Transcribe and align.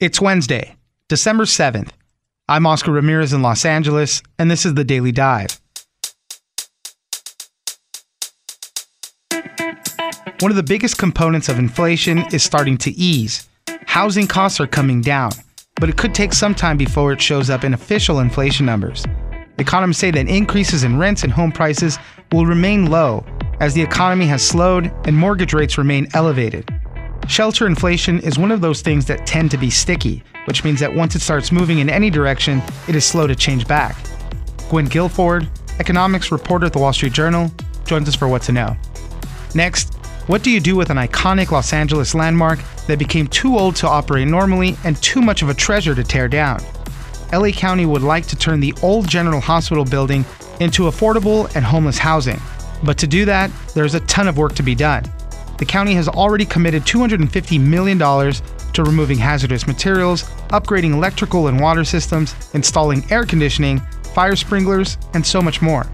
It's 0.00 0.20
Wednesday, 0.20 0.76
December 1.08 1.42
7th. 1.42 1.88
I'm 2.48 2.66
Oscar 2.66 2.92
Ramirez 2.92 3.32
in 3.32 3.42
Los 3.42 3.64
Angeles, 3.64 4.22
and 4.38 4.48
this 4.48 4.64
is 4.64 4.74
the 4.74 4.84
Daily 4.84 5.10
Dive. 5.10 5.60
One 10.38 10.52
of 10.52 10.54
the 10.54 10.62
biggest 10.64 10.98
components 10.98 11.48
of 11.48 11.58
inflation 11.58 12.18
is 12.32 12.44
starting 12.44 12.78
to 12.78 12.92
ease. 12.92 13.48
Housing 13.86 14.28
costs 14.28 14.60
are 14.60 14.68
coming 14.68 15.00
down, 15.00 15.32
but 15.80 15.88
it 15.88 15.96
could 15.96 16.14
take 16.14 16.32
some 16.32 16.54
time 16.54 16.76
before 16.76 17.12
it 17.12 17.20
shows 17.20 17.50
up 17.50 17.64
in 17.64 17.74
official 17.74 18.20
inflation 18.20 18.64
numbers. 18.66 19.04
Economists 19.58 19.98
say 19.98 20.12
that 20.12 20.28
increases 20.28 20.84
in 20.84 20.96
rents 20.96 21.24
and 21.24 21.32
home 21.32 21.50
prices 21.50 21.98
will 22.30 22.46
remain 22.46 22.86
low 22.86 23.26
as 23.58 23.74
the 23.74 23.82
economy 23.82 24.26
has 24.26 24.46
slowed 24.46 24.92
and 25.08 25.16
mortgage 25.16 25.54
rates 25.54 25.76
remain 25.76 26.06
elevated. 26.14 26.70
Shelter 27.28 27.66
inflation 27.66 28.20
is 28.20 28.38
one 28.38 28.50
of 28.50 28.62
those 28.62 28.80
things 28.80 29.04
that 29.04 29.26
tend 29.26 29.50
to 29.50 29.58
be 29.58 29.68
sticky, 29.68 30.24
which 30.46 30.64
means 30.64 30.80
that 30.80 30.94
once 30.94 31.14
it 31.14 31.20
starts 31.20 31.52
moving 31.52 31.78
in 31.78 31.90
any 31.90 32.08
direction, 32.08 32.62
it 32.88 32.96
is 32.96 33.04
slow 33.04 33.26
to 33.26 33.36
change 33.36 33.68
back. 33.68 33.96
Gwynn 34.70 34.86
Guilford, 34.86 35.46
economics 35.78 36.32
reporter 36.32 36.64
at 36.64 36.72
the 36.72 36.78
Wall 36.78 36.92
Street 36.94 37.12
Journal, 37.12 37.52
joins 37.84 38.08
us 38.08 38.14
for 38.14 38.28
What 38.28 38.40
to 38.44 38.52
Know. 38.52 38.74
Next, 39.54 39.94
what 40.26 40.42
do 40.42 40.50
you 40.50 40.58
do 40.58 40.74
with 40.74 40.88
an 40.88 40.96
iconic 40.96 41.50
Los 41.50 41.74
Angeles 41.74 42.14
landmark 42.14 42.60
that 42.86 42.98
became 42.98 43.26
too 43.26 43.58
old 43.58 43.76
to 43.76 43.86
operate 43.86 44.26
normally 44.26 44.78
and 44.84 44.96
too 45.02 45.20
much 45.20 45.42
of 45.42 45.50
a 45.50 45.54
treasure 45.54 45.94
to 45.94 46.02
tear 46.02 46.28
down? 46.28 46.62
LA 47.30 47.50
County 47.50 47.84
would 47.84 48.02
like 48.02 48.26
to 48.28 48.36
turn 48.36 48.58
the 48.58 48.72
old 48.82 49.06
General 49.06 49.40
Hospital 49.40 49.84
building 49.84 50.24
into 50.60 50.84
affordable 50.84 51.54
and 51.54 51.62
homeless 51.62 51.98
housing. 51.98 52.40
But 52.82 52.96
to 52.98 53.06
do 53.06 53.26
that, 53.26 53.50
there's 53.74 53.94
a 53.94 54.00
ton 54.00 54.28
of 54.28 54.38
work 54.38 54.54
to 54.54 54.62
be 54.62 54.74
done. 54.74 55.04
The 55.58 55.66
county 55.66 55.94
has 55.94 56.08
already 56.08 56.44
committed 56.44 56.84
$250 56.84 57.60
million 57.60 57.98
to 57.98 58.84
removing 58.84 59.18
hazardous 59.18 59.66
materials, 59.66 60.22
upgrading 60.48 60.94
electrical 60.94 61.48
and 61.48 61.60
water 61.60 61.84
systems, 61.84 62.34
installing 62.54 63.04
air 63.10 63.24
conditioning, 63.24 63.80
fire 64.14 64.36
sprinklers, 64.36 64.96
and 65.14 65.26
so 65.26 65.42
much 65.42 65.60
more. 65.60 65.84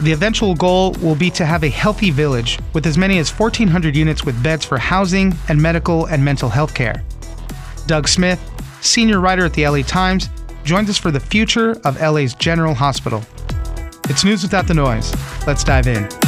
The 0.00 0.12
eventual 0.12 0.54
goal 0.54 0.92
will 1.02 1.14
be 1.14 1.30
to 1.30 1.44
have 1.44 1.64
a 1.64 1.68
healthy 1.68 2.10
village 2.10 2.58
with 2.72 2.86
as 2.86 2.96
many 2.96 3.18
as 3.18 3.30
1,400 3.30 3.96
units 3.96 4.24
with 4.24 4.40
beds 4.42 4.64
for 4.64 4.78
housing 4.78 5.34
and 5.48 5.60
medical 5.60 6.06
and 6.06 6.24
mental 6.24 6.48
health 6.48 6.74
care. 6.74 7.02
Doug 7.86 8.08
Smith, 8.08 8.40
senior 8.80 9.20
writer 9.20 9.44
at 9.44 9.52
the 9.54 9.66
LA 9.66 9.82
Times, 9.82 10.28
joins 10.64 10.88
us 10.88 10.98
for 10.98 11.10
the 11.10 11.20
future 11.20 11.72
of 11.84 12.00
LA's 12.00 12.34
General 12.34 12.74
Hospital. 12.74 13.22
It's 14.08 14.24
news 14.24 14.42
without 14.42 14.66
the 14.66 14.74
noise. 14.74 15.14
Let's 15.46 15.64
dive 15.64 15.86
in. 15.86 16.23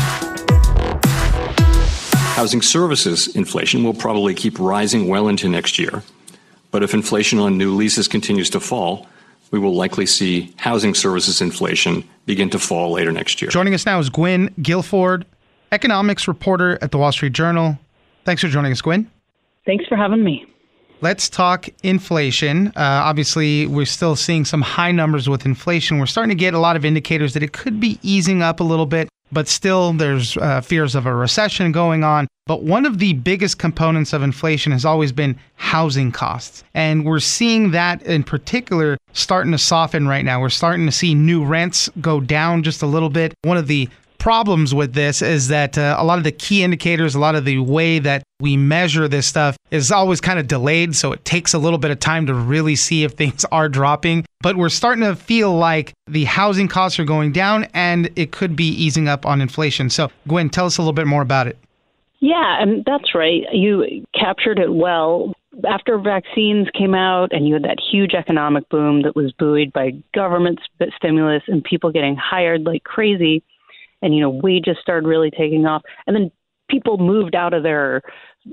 Housing 2.37 2.61
services 2.61 3.35
inflation 3.35 3.83
will 3.83 3.95
probably 3.95 4.35
keep 4.35 4.59
rising 4.59 5.09
well 5.09 5.27
into 5.29 5.49
next 5.49 5.79
year. 5.79 6.03
But 6.71 6.83
if 6.83 6.93
inflation 6.93 7.39
on 7.39 7.57
new 7.57 7.75
leases 7.75 8.09
continues 8.09 8.51
to 8.51 8.61
fall, 8.61 9.07
we 9.53 9.59
will 9.59 9.75
likely 9.75 10.05
see 10.05 10.53
housing 10.59 10.95
services 10.95 11.41
inflation 11.41 12.07
begin 12.27 12.51
to 12.51 12.59
fall 12.59 12.93
later 12.93 13.11
next 13.11 13.41
year. 13.41 13.51
Joining 13.51 13.73
us 13.73 13.87
now 13.87 13.99
is 13.99 14.11
Gwynn 14.11 14.55
Guilford, 14.61 15.25
economics 15.73 16.29
reporter 16.29 16.79
at 16.83 16.91
the 16.91 16.99
Wall 16.99 17.11
Street 17.11 17.33
Journal. 17.33 17.79
Thanks 18.27 18.43
for 18.43 18.49
joining 18.49 18.71
us, 18.71 18.83
Gwynn. 18.83 19.11
Thanks 19.65 19.87
for 19.87 19.97
having 19.97 20.23
me. 20.23 20.45
Let's 21.01 21.31
talk 21.31 21.71
inflation. 21.83 22.67
Uh, 22.69 22.73
obviously, 22.77 23.67
we're 23.67 23.87
still 23.87 24.15
seeing 24.15 24.45
some 24.45 24.61
high 24.61 24.93
numbers 24.93 25.27
with 25.27 25.47
inflation. 25.47 25.97
We're 25.97 26.05
starting 26.05 26.37
to 26.37 26.39
get 26.39 26.53
a 26.53 26.59
lot 26.59 26.77
of 26.77 26.85
indicators 26.85 27.33
that 27.33 27.43
it 27.43 27.55
could 27.55 27.81
be 27.81 27.99
easing 28.03 28.43
up 28.43 28.61
a 28.61 28.65
little 28.65 28.85
bit 28.85 29.09
but 29.33 29.49
still 29.49 29.93
there's 29.93 30.37
uh, 30.37 30.61
fears 30.61 30.95
of 30.95 31.07
a 31.07 31.15
recession 31.15 31.73
going 31.73 32.05
on. 32.05 32.27
But 32.47 32.63
one 32.63 32.87
of 32.87 32.99
the 32.99 33.15
biggest 33.15 33.59
components 33.59 34.13
of 34.13 34.23
inflation 34.23 34.71
has 34.71 34.85
always 34.85 35.11
been 35.11 35.37
housing 35.57 36.13
costs. 36.13 36.63
And 36.75 37.05
we're 37.05 37.19
seeing 37.19 37.73
that 37.73 38.03
in 38.03 38.23
particular 38.23 38.97
starting 39.13 39.53
to 39.53 39.59
soften 39.59 40.07
right 40.07 40.25
now. 40.25 40.41
We're 40.41 40.49
starting 40.51 40.87
to 40.87 40.93
see 40.93 41.15
new 41.15 41.45
rents 41.45 41.91
go 42.01 42.21
down 42.21 42.63
just 42.63 42.83
a 42.83 42.87
little 42.87 43.11
bit. 43.11 43.35
One 43.43 43.57
of 43.57 43.67
the 43.67 43.89
problems 44.27 44.75
with 44.75 44.93
this 44.93 45.23
is 45.23 45.47
that 45.47 45.79
uh, 45.79 45.95
a 45.97 46.05
lot 46.05 46.19
of 46.19 46.25
the 46.25 46.33
key 46.33 46.65
indicators, 46.65 47.15
a 47.15 47.21
lot 47.21 47.37
of 47.37 47.45
the 47.45 47.61
way 47.61 48.01
that 48.01 48.25
we 48.41 48.57
measure 48.57 49.07
this 49.07 49.25
stuff 49.25 49.57
is 49.71 49.93
always 49.93 50.21
kind 50.21 50.41
of 50.41 50.49
delayed. 50.49 50.97
So 50.97 51.13
it 51.13 51.25
takes 51.25 51.55
a 51.55 51.61
little 51.61 51.79
bit 51.79 51.93
of 51.93 52.01
time 52.01 52.27
to 52.27 52.35
really 52.35 52.75
see 52.75 53.05
if 53.05 53.13
things 53.17 53.45
are 53.53 53.69
dropping. 53.69 54.27
But 54.41 54.57
we're 54.57 54.69
starting 54.69 55.05
to 55.05 55.15
feel 55.15 55.57
like 55.57 55.93
the 56.09 56.25
housing 56.25 56.67
costs 56.67 56.99
are 56.99 57.05
going 57.05 57.31
down 57.31 57.69
and 57.73 58.11
it 58.17 58.33
could 58.33 58.57
be 58.57 58.67
easing 58.67 59.07
up 59.07 59.25
on 59.25 59.41
inflation. 59.41 59.91
So, 59.91 60.11
Gwynn, 60.27 60.51
tell 60.51 60.67
us 60.67 60.77
a 60.77 60.83
little 60.83 60.93
bit 60.93 61.07
more 61.07 61.23
about 61.23 61.47
it. 61.47 61.57
Yeah, 62.19 62.61
and 62.61 62.85
that's 62.85 63.15
right. 63.15 63.43
You 63.53 64.05
captured 64.13 64.59
it 64.59 64.75
well. 64.75 65.35
After 65.65 66.01
vaccines 66.01 66.67
came 66.77 66.97
out 66.97 67.29
and 67.31 67.47
you 67.47 67.55
had 67.55 67.63
that 67.63 67.79
huge 67.93 68.13
economic 68.13 68.69
boom 68.71 69.03
that 69.03 69.15
was 69.15 69.31
buoyed 69.39 69.73
by 69.73 69.93
government 70.17 70.59
stimulus 70.97 71.45
and 71.47 71.63
people 71.63 71.93
getting 71.93 72.17
hired 72.17 72.65
like 72.65 72.83
crazy, 72.83 73.45
and 74.03 74.15
you 74.15 74.21
know 74.21 74.31
wages 74.31 74.77
started 74.81 75.07
really 75.07 75.31
taking 75.31 75.67
off. 75.67 75.83
And 76.07 76.15
then 76.15 76.31
people 76.69 76.99
moved 76.99 77.35
out 77.35 77.55
of 77.55 77.63
their 77.63 78.03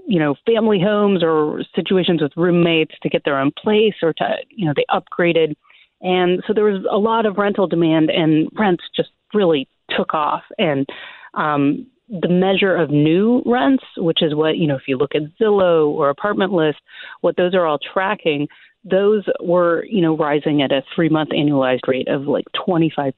you 0.08 0.20
know 0.20 0.36
family 0.46 0.80
homes 0.80 1.24
or 1.24 1.64
situations 1.76 2.22
with 2.22 2.32
roommates 2.36 2.96
to 3.02 3.10
get 3.10 3.24
their 3.26 3.40
own 3.40 3.52
place 3.58 3.96
or 4.02 4.14
to 4.14 4.36
you 4.50 4.66
know 4.66 4.74
they 4.76 4.86
upgraded. 4.90 5.56
And 6.02 6.44
so 6.46 6.54
there 6.54 6.66
was 6.66 6.86
a 6.92 6.98
lot 6.98 7.26
of 7.26 7.38
rental 7.38 7.68
demand 7.68 8.10
and 8.10 8.50
rents 8.58 8.84
just 8.96 9.10
really 9.34 9.68
took 9.90 10.14
off. 10.14 10.44
And 10.58 10.88
um 11.34 11.88
the 12.10 12.30
measure 12.30 12.76
of 12.76 12.90
new 12.90 13.42
rents 13.46 13.84
which 13.98 14.22
is 14.22 14.36
what 14.36 14.58
you 14.58 14.68
know 14.68 14.76
if 14.76 14.84
you 14.88 14.98
look 14.98 15.16
at 15.16 15.22
Zillow 15.42 15.88
or 15.88 16.10
apartment 16.10 16.52
list 16.52 16.80
what 17.22 17.38
those 17.38 17.56
are 17.56 17.66
all 17.66 17.80
tracking 17.80 18.48
those 18.84 19.24
were 19.40 19.86
you 19.86 20.02
know 20.02 20.16
rising 20.16 20.62
at 20.62 20.72
a 20.72 20.84
3 20.94 21.10
month 21.10 21.30
annualized 21.30 21.88
rate 21.88 22.08
of 22.08 22.24
like 22.24 22.46
25% 22.68 23.14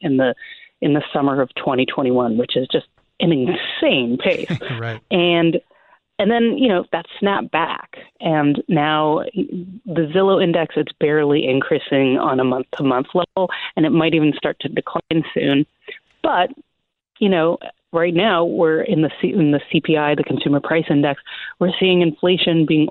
in 0.00 0.16
the 0.16 0.34
in 0.84 0.92
the 0.92 1.02
summer 1.12 1.40
of 1.40 1.52
2021, 1.54 2.36
which 2.36 2.56
is 2.56 2.68
just 2.70 2.86
an 3.18 3.32
insane 3.32 4.18
pace. 4.22 4.50
right. 4.78 5.00
And 5.10 5.60
and 6.18 6.30
then 6.30 6.56
you 6.58 6.68
know 6.68 6.84
that 6.92 7.06
snapped 7.18 7.50
back, 7.50 7.96
and 8.20 8.62
now 8.68 9.24
the 9.34 10.12
Zillow 10.14 10.42
index 10.42 10.74
it's 10.76 10.92
barely 11.00 11.44
increasing 11.44 12.18
on 12.18 12.38
a 12.38 12.44
month 12.44 12.66
to 12.76 12.84
month 12.84 13.08
level, 13.14 13.50
and 13.76 13.84
it 13.84 13.90
might 13.90 14.14
even 14.14 14.32
start 14.36 14.56
to 14.60 14.68
decline 14.68 15.24
soon. 15.32 15.66
But 16.22 16.50
you 17.18 17.28
know, 17.28 17.58
right 17.92 18.14
now 18.14 18.44
we're 18.44 18.82
in 18.82 19.02
the 19.02 19.10
C- 19.20 19.32
in 19.32 19.50
the 19.50 19.60
CPI, 19.72 20.16
the 20.16 20.22
Consumer 20.22 20.60
Price 20.60 20.86
Index, 20.88 21.20
we're 21.58 21.72
seeing 21.80 22.00
inflation 22.00 22.64
being 22.64 22.88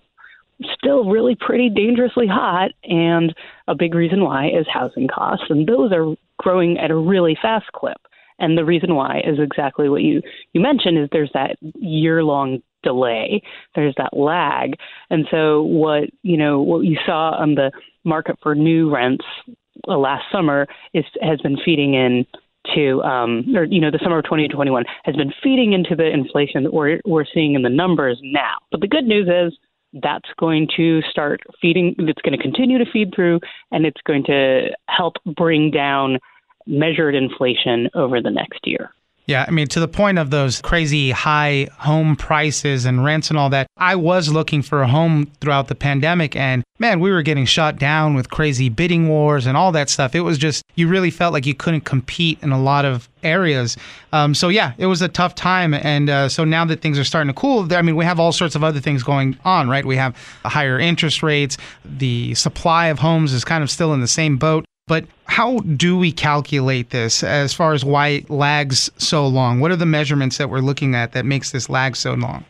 still 0.73 1.05
really 1.05 1.35
pretty 1.35 1.69
dangerously 1.69 2.27
hot, 2.27 2.71
and 2.83 3.33
a 3.69 3.75
big 3.75 3.95
reason 3.95 4.23
why 4.23 4.49
is 4.49 4.67
housing 4.67 5.07
costs, 5.07 5.45
and 5.49 5.65
those 5.65 5.93
are 5.93 6.13
growing 6.43 6.77
at 6.77 6.91
a 6.91 6.95
really 6.95 7.37
fast 7.41 7.71
clip. 7.73 7.97
And 8.39 8.57
the 8.57 8.65
reason 8.65 8.95
why 8.95 9.21
is 9.25 9.39
exactly 9.39 9.89
what 9.89 10.01
you, 10.01 10.21
you 10.53 10.61
mentioned 10.61 10.97
is 10.97 11.07
there's 11.11 11.31
that 11.33 11.55
year 11.75 12.23
long 12.23 12.59
delay. 12.83 13.41
There's 13.75 13.95
that 13.97 14.15
lag. 14.15 14.73
And 15.09 15.25
so 15.31 15.63
what, 15.63 16.09
you 16.23 16.37
know, 16.37 16.61
what 16.61 16.81
you 16.81 16.97
saw 17.05 17.35
on 17.39 17.55
the 17.55 17.71
market 18.03 18.37
for 18.41 18.55
new 18.55 18.93
rents 18.93 19.25
uh, 19.87 19.97
last 19.97 20.25
summer 20.31 20.67
is 20.93 21.05
has 21.21 21.39
been 21.41 21.57
feeding 21.63 21.93
in 21.93 22.25
to 22.75 23.01
um 23.01 23.43
or 23.55 23.65
you 23.65 23.81
know 23.81 23.91
the 23.91 23.99
summer 24.01 24.19
of 24.19 24.23
2021 24.23 24.85
has 25.03 25.15
been 25.15 25.33
feeding 25.41 25.73
into 25.73 25.95
the 25.95 26.09
inflation 26.09 26.63
that 26.63 26.73
we're 26.73 26.99
we're 27.05 27.25
seeing 27.33 27.55
in 27.55 27.61
the 27.61 27.69
numbers 27.69 28.19
now. 28.21 28.55
But 28.71 28.81
the 28.81 28.87
good 28.87 29.05
news 29.05 29.27
is 29.27 29.57
that's 30.01 30.29
going 30.39 30.67
to 30.75 31.01
start 31.09 31.41
feeding, 31.61 31.95
it's 31.99 32.21
going 32.21 32.37
to 32.37 32.41
continue 32.41 32.77
to 32.77 32.91
feed 32.91 33.13
through, 33.15 33.39
and 33.71 33.85
it's 33.85 34.01
going 34.05 34.23
to 34.25 34.69
help 34.89 35.15
bring 35.35 35.69
down 35.71 36.17
measured 36.65 37.15
inflation 37.15 37.89
over 37.93 38.21
the 38.21 38.31
next 38.31 38.59
year. 38.65 38.91
Yeah, 39.25 39.45
I 39.47 39.51
mean, 39.51 39.67
to 39.67 39.79
the 39.79 39.87
point 39.87 40.19
of 40.19 40.31
those 40.31 40.61
crazy 40.61 41.11
high 41.11 41.69
home 41.77 42.17
prices 42.17 42.83
and 42.83 43.05
rents 43.05 43.29
and 43.29 43.39
all 43.39 43.49
that, 43.51 43.67
I 43.77 43.95
was 43.95 44.29
looking 44.29 44.61
for 44.61 44.81
a 44.81 44.87
home 44.87 45.31
throughout 45.39 45.69
the 45.69 45.75
pandemic, 45.75 46.35
and 46.35 46.61
man, 46.77 46.99
we 46.99 47.09
were 47.09 47.21
getting 47.21 47.45
shot 47.45 47.79
down 47.79 48.15
with 48.15 48.29
crazy 48.29 48.67
bidding 48.67 49.07
wars 49.07 49.45
and 49.45 49.55
all 49.55 49.71
that 49.71 49.89
stuff. 49.89 50.13
It 50.13 50.21
was 50.21 50.37
just, 50.37 50.63
you 50.75 50.89
really 50.89 51.09
felt 51.09 51.31
like 51.31 51.45
you 51.45 51.53
couldn't 51.55 51.85
compete 51.85 52.37
in 52.41 52.51
a 52.51 52.61
lot 52.61 52.83
of 52.83 53.07
areas. 53.23 53.77
Um, 54.11 54.35
so, 54.35 54.49
yeah, 54.49 54.73
it 54.77 54.87
was 54.87 55.01
a 55.01 55.07
tough 55.07 55.35
time. 55.35 55.73
And 55.73 56.09
uh, 56.09 56.27
so 56.27 56.43
now 56.43 56.65
that 56.65 56.81
things 56.81 56.99
are 56.99 57.05
starting 57.05 57.33
to 57.33 57.39
cool, 57.39 57.73
I 57.73 57.81
mean, 57.81 57.95
we 57.95 58.03
have 58.03 58.19
all 58.19 58.33
sorts 58.33 58.55
of 58.55 58.63
other 58.65 58.81
things 58.81 59.03
going 59.03 59.37
on, 59.45 59.69
right? 59.69 59.85
We 59.85 59.95
have 59.95 60.17
higher 60.43 60.77
interest 60.77 61.23
rates, 61.23 61.57
the 61.85 62.33
supply 62.33 62.87
of 62.87 62.99
homes 62.99 63.31
is 63.31 63.45
kind 63.45 63.63
of 63.63 63.71
still 63.71 63.93
in 63.93 64.01
the 64.01 64.07
same 64.07 64.35
boat. 64.35 64.65
But 64.87 65.05
how 65.25 65.59
do 65.59 65.97
we 65.97 66.11
calculate 66.11 66.89
this 66.89 67.23
as 67.23 67.53
far 67.53 67.73
as 67.73 67.85
why 67.85 68.09
it 68.09 68.29
lags 68.29 68.91
so 68.97 69.25
long? 69.25 69.59
What 69.59 69.71
are 69.71 69.77
the 69.77 69.85
measurements 69.85 70.37
that 70.37 70.49
we're 70.49 70.59
looking 70.59 70.93
at 70.93 71.13
that 71.13 71.25
makes 71.25 71.51
this 71.51 71.69
lag 71.69 71.95
so 71.95 72.13
long? 72.13 72.45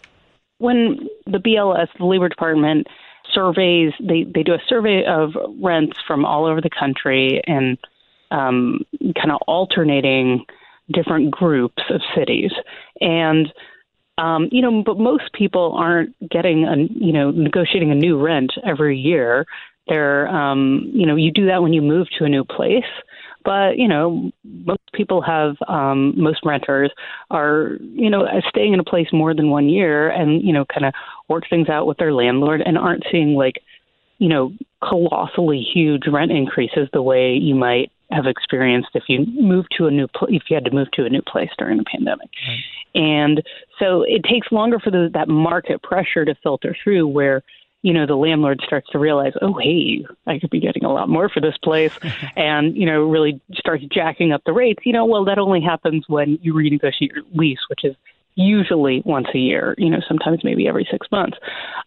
When 0.58 1.08
the 1.26 1.38
BLS, 1.38 1.88
the 2.00 2.06
Labor 2.06 2.30
Department, 2.30 2.88
surveys, 3.32 3.94
they, 4.00 4.24
they 4.24 4.44
do 4.44 4.54
a 4.54 4.62
survey 4.68 5.04
of 5.06 5.32
rents 5.62 5.98
from 6.08 6.26
all 6.26 6.46
over 6.46 6.62
the 6.62 6.70
country 6.70 7.42
and 7.46 7.78
um, 8.32 8.82
kind 9.16 9.32
of 9.32 9.40
alternating 9.48 10.46
different 10.92 11.32
groups 11.32 11.84
of 11.90 12.02
cities. 12.16 12.52
And 13.00 13.54
um, 14.18 14.48
you 14.52 14.62
know, 14.62 14.84
but 14.84 15.00
most 15.00 15.34
people 15.34 15.74
aren't 15.76 16.16
getting 16.30 16.66
a, 16.66 16.76
you 16.94 17.12
know, 17.12 17.32
negotiating 17.32 17.92
a 17.92 17.96
new 17.96 18.22
rent 18.22 18.52
every 18.64 18.98
year. 18.98 19.46
They're, 19.88 20.28
um, 20.30 20.90
you 20.94 21.06
know, 21.06 21.16
you 21.16 21.32
do 21.32 21.48
that 21.48 21.62
when 21.62 21.74
you 21.74 21.82
move 21.82 22.08
to 22.18 22.26
a 22.26 22.30
new 22.30 22.44
place. 22.44 22.84
But 23.46 23.78
you 23.78 23.90
know, 23.90 24.32
most 24.44 24.82
people 24.94 25.22
have, 25.22 25.58
um, 25.68 26.14
most 26.16 26.40
renters 26.46 26.92
are, 27.30 27.78
you 27.82 28.10
know, 28.10 28.26
staying 28.48 28.74
in 28.74 28.80
a 28.80 28.86
place 28.86 29.08
more 29.12 29.34
than 29.34 29.50
one 29.50 29.68
year, 29.68 30.10
and 30.10 30.42
you 30.42 30.54
know, 30.54 30.64
kind 30.66 30.86
of 30.86 30.94
work 31.28 31.44
things 31.50 31.68
out 31.68 31.86
with 31.86 31.98
their 31.98 32.14
landlord, 32.14 32.62
and 32.66 32.78
aren't 32.78 33.04
seeing 33.12 33.36
like, 33.36 33.56
you 34.20 34.30
know, 34.30 34.54
colossally 34.82 35.62
huge 35.62 36.04
rent 36.08 36.32
increases 36.32 36.88
the 36.94 37.02
way 37.02 37.34
you 37.34 37.54
might 37.54 37.92
have 38.12 38.28
experienced 38.28 38.90
if 38.94 39.04
you 39.08 39.26
moved 39.26 39.70
to 39.78 39.88
a 39.88 39.92
new 39.92 40.08
pl- 40.08 40.28
if 40.30 40.44
you 40.50 40.56
had 40.56 40.66
to 40.66 40.72
move 40.72 40.90
to 40.92 41.04
a 41.04 41.10
new 41.10 41.22
place 41.22 41.50
during 41.58 41.78
the 41.78 41.84
pandemic. 41.84 42.30
Right. 42.48 42.60
And 42.96 43.44
so 43.80 44.04
it 44.04 44.24
takes 44.24 44.52
longer 44.52 44.80
for 44.80 44.92
the, 44.92 45.10
that 45.14 45.28
market 45.28 45.82
pressure 45.82 46.24
to 46.26 46.36
filter 46.44 46.76
through 46.84 47.08
where 47.08 47.44
you 47.84 47.94
know, 47.94 48.08
the 48.08 48.16
landlord 48.16 48.62
starts 48.66 48.90
to 48.92 48.98
realize, 48.98 49.34
oh, 49.42 49.54
hey, 49.62 50.06
I 50.26 50.40
could 50.40 50.50
be 50.50 50.62
getting 50.62 50.86
a 50.86 50.92
lot 50.92 51.10
more 51.10 51.30
for 51.30 51.42
this 51.42 51.58
place, 51.62 51.94
and 52.36 52.76
you 52.76 52.86
know, 52.86 53.04
really 53.04 53.40
starts 53.54 53.84
jacking 53.92 54.32
up 54.32 54.42
the 54.46 54.54
rates. 54.54 54.82
You 54.86 54.94
know, 54.94 55.06
well, 55.06 55.26
that 55.26 55.38
only 55.38 55.62
happens 55.62 56.06
when 56.08 56.40
you 56.42 56.54
renegotiate 56.54 57.14
your 57.14 57.24
lease, 57.34 57.60
which 57.70 57.84
is 57.84 57.96
usually 58.36 59.04
once 59.06 59.28
a 59.36 59.38
year. 59.38 59.76
You 59.78 59.90
know, 59.90 60.00
sometimes 60.08 60.44
maybe 60.44 60.68
every 60.68 60.88
six 60.90 61.06
months. 61.12 61.38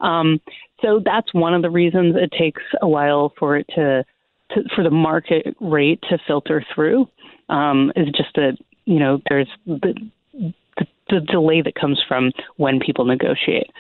Um, 0.01 0.41
so 0.83 1.01
that's 1.03 1.33
one 1.33 1.55
of 1.55 1.63
the 1.63 1.71
reasons 1.71 2.15
it 2.17 2.31
takes 2.39 2.63
a 2.83 2.87
while 2.87 3.33
for 3.39 3.57
it 3.57 3.67
to, 3.75 4.05
to 4.51 4.63
for 4.75 4.85
the 4.85 4.91
market 4.91 5.57
rate 5.61 6.03
to 6.11 6.19
filter 6.27 6.65
through. 6.75 7.09
Um, 7.49 7.91
is 7.97 8.09
just 8.09 8.35
that 8.35 8.59
you 8.85 8.99
know 8.99 9.23
there's 9.31 9.49
the 9.65 9.95
the 11.09 11.21
delay 11.21 11.63
that 11.63 11.75
comes 11.75 12.03
from 12.07 12.33
when 12.57 12.81
people 12.81 13.05
negotiate. 13.05 13.71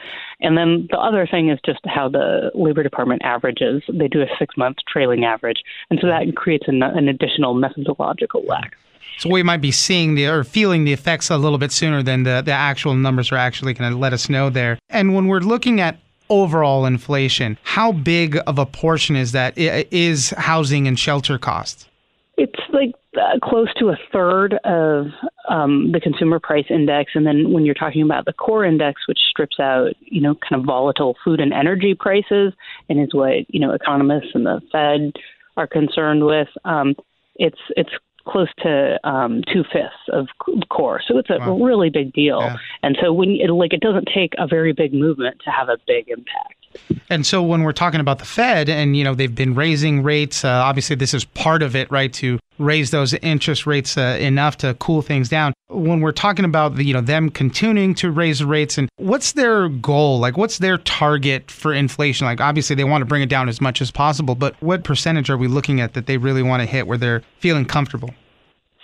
And 0.41 0.57
then 0.57 0.87
the 0.91 0.99
other 0.99 1.27
thing 1.27 1.49
is 1.51 1.59
just 1.65 1.81
how 1.85 2.09
the 2.09 2.51
Labor 2.55 2.83
Department 2.83 3.23
averages. 3.25 3.83
They 3.93 4.09
do 4.09 4.23
a 4.23 4.27
six 4.39 4.57
month 4.57 4.77
trailing 4.89 5.25
average. 5.25 5.63
And 5.91 5.99
so 6.01 6.07
that 6.09 6.35
creates 6.37 6.65
an, 6.69 6.83
an 6.83 7.09
additional 7.09 7.55
methodological 7.55 8.45
lag. 8.45 8.75
So 9.19 9.31
we 9.31 9.43
might 9.43 9.63
be 9.63 9.73
seeing 9.73 10.15
the 10.15 10.27
or 10.27 10.45
feeling 10.45 10.85
the 10.85 10.93
effects 10.93 11.31
a 11.31 11.39
little 11.39 11.59
bit 11.59 11.73
sooner 11.73 12.03
than 12.03 12.25
the, 12.25 12.43
the 12.45 12.53
actual 12.53 12.95
numbers 12.95 13.33
are 13.33 13.37
actually 13.37 13.73
going 13.73 13.91
to 13.91 13.99
let 13.99 14.13
us 14.13 14.29
know 14.29 14.51
there. 14.51 14.79
And 14.91 15.15
when 15.15 15.27
we're 15.27 15.41
looking 15.41 15.81
at 15.81 15.99
overall 16.29 16.85
inflation, 16.85 17.57
how 17.63 17.93
big 17.93 18.39
of 18.47 18.59
a 18.59 18.67
portion 18.67 19.17
is 19.17 19.33
that 19.33 19.55
is 19.57 20.31
housing 20.31 20.87
and 20.87 20.99
shelter 20.99 21.39
costs? 21.39 21.89
It's 22.37 22.61
like 22.73 22.95
uh, 23.17 23.39
close 23.43 23.73
to 23.75 23.89
a 23.89 23.99
third 24.13 24.55
of 24.65 25.07
um, 25.49 25.93
the 25.93 26.01
consumer 26.01 26.39
price 26.39 26.67
index, 26.71 27.13
and 27.15 27.27
then 27.27 27.53
when 27.53 27.65
you're 27.65 27.75
talking 27.75 28.03
about 28.03 28.25
the 28.25 28.33
core 28.33 28.65
index, 28.65 29.03
which 29.09 29.19
strips 29.31 29.59
out 29.61 29.93
you 30.01 30.21
know 30.21 30.35
kind 30.35 30.61
of 30.61 30.67
volatile 30.67 31.17
food 31.25 31.41
and 31.41 31.53
energy 31.53 31.95
prices, 31.95 32.53
and 32.89 33.01
is 33.01 33.15
what 33.15 33.49
you 33.49 33.61
know 33.61 33.73
economists 33.73 34.31
and 34.35 34.47
the 34.47 34.61
Fed 34.73 35.13
are 35.57 35.67
concerned 35.67 36.25
with, 36.25 36.49
um, 36.65 36.95
it's 37.37 37.61
it's 37.77 37.91
close 38.27 38.49
to 38.59 38.99
um, 39.09 39.43
two 39.53 39.63
fifths 39.73 39.95
of 40.13 40.27
core. 40.69 41.01
So 41.07 41.17
it's 41.19 41.31
a 41.31 41.39
wow. 41.39 41.59
really 41.59 41.91
big 41.91 42.13
deal. 42.13 42.41
Yeah. 42.41 42.57
And 42.83 42.99
so 43.01 43.13
when 43.13 43.31
it, 43.41 43.51
like 43.51 43.73
it 43.73 43.81
doesn't 43.81 44.09
take 44.13 44.33
a 44.39 44.47
very 44.47 44.73
big 44.73 44.93
movement 44.93 45.41
to 45.45 45.51
have 45.51 45.69
a 45.69 45.79
big 45.87 46.09
impact. 46.09 46.66
And 47.09 47.25
so 47.25 47.43
when 47.43 47.63
we're 47.63 47.73
talking 47.73 48.01
about 48.01 48.19
the 48.19 48.25
Fed, 48.25 48.69
and 48.69 48.97
you 48.97 49.05
know 49.05 49.15
they've 49.15 49.35
been 49.35 49.55
raising 49.55 50.03
rates, 50.03 50.45
uh, 50.45 50.49
obviously 50.49 50.97
this 50.97 51.15
is 51.15 51.25
part 51.25 51.63
of 51.63 51.77
it, 51.77 51.91
right? 51.91 52.13
To 52.15 52.39
raise 52.59 52.91
those 52.91 53.15
interest 53.15 53.67
rates 53.67 53.97
uh, 53.97 54.17
enough 54.21 54.57
to 54.59 54.75
cool 54.75 55.03
things 55.03 55.29
down. 55.29 55.53
When 55.69 56.01
we're 56.01 56.13
talking 56.13 56.45
about 56.45 56.77
the, 56.77 56.85
you 56.85 56.95
know 56.95 57.01
them 57.01 57.31
continuing 57.31 57.95
to 57.97 58.11
raise 58.11 58.43
rates, 58.43 58.79
and 58.79 58.89
what's 58.97 59.33
their 59.33 59.69
goal? 59.69 60.19
Like, 60.19 60.37
what's 60.37 60.59
their 60.59 60.79
target 60.79 61.51
for 61.51 61.73
inflation? 61.73 62.27
Like, 62.27 62.41
obviously 62.41 62.75
they 62.77 62.85
want 62.85 63.03
to 63.03 63.07
bring 63.07 63.23
it 63.23 63.29
down 63.29 63.49
as 63.49 63.61
much 63.61 63.81
as 63.81 63.91
possible, 63.91 64.35
but 64.35 64.61
what 64.61 64.85
percentage 64.85 65.31
are 65.31 65.37
we 65.37 65.49
looking 65.49 65.81
at 65.81 65.95
that 65.95 66.07
they 66.07 66.17
really 66.17 66.43
want 66.43 66.61
to 66.63 66.67
hit 66.67 66.87
where 66.87 66.99
they're 66.99 67.23
feeling 67.41 67.65
comfortable? 67.65 68.15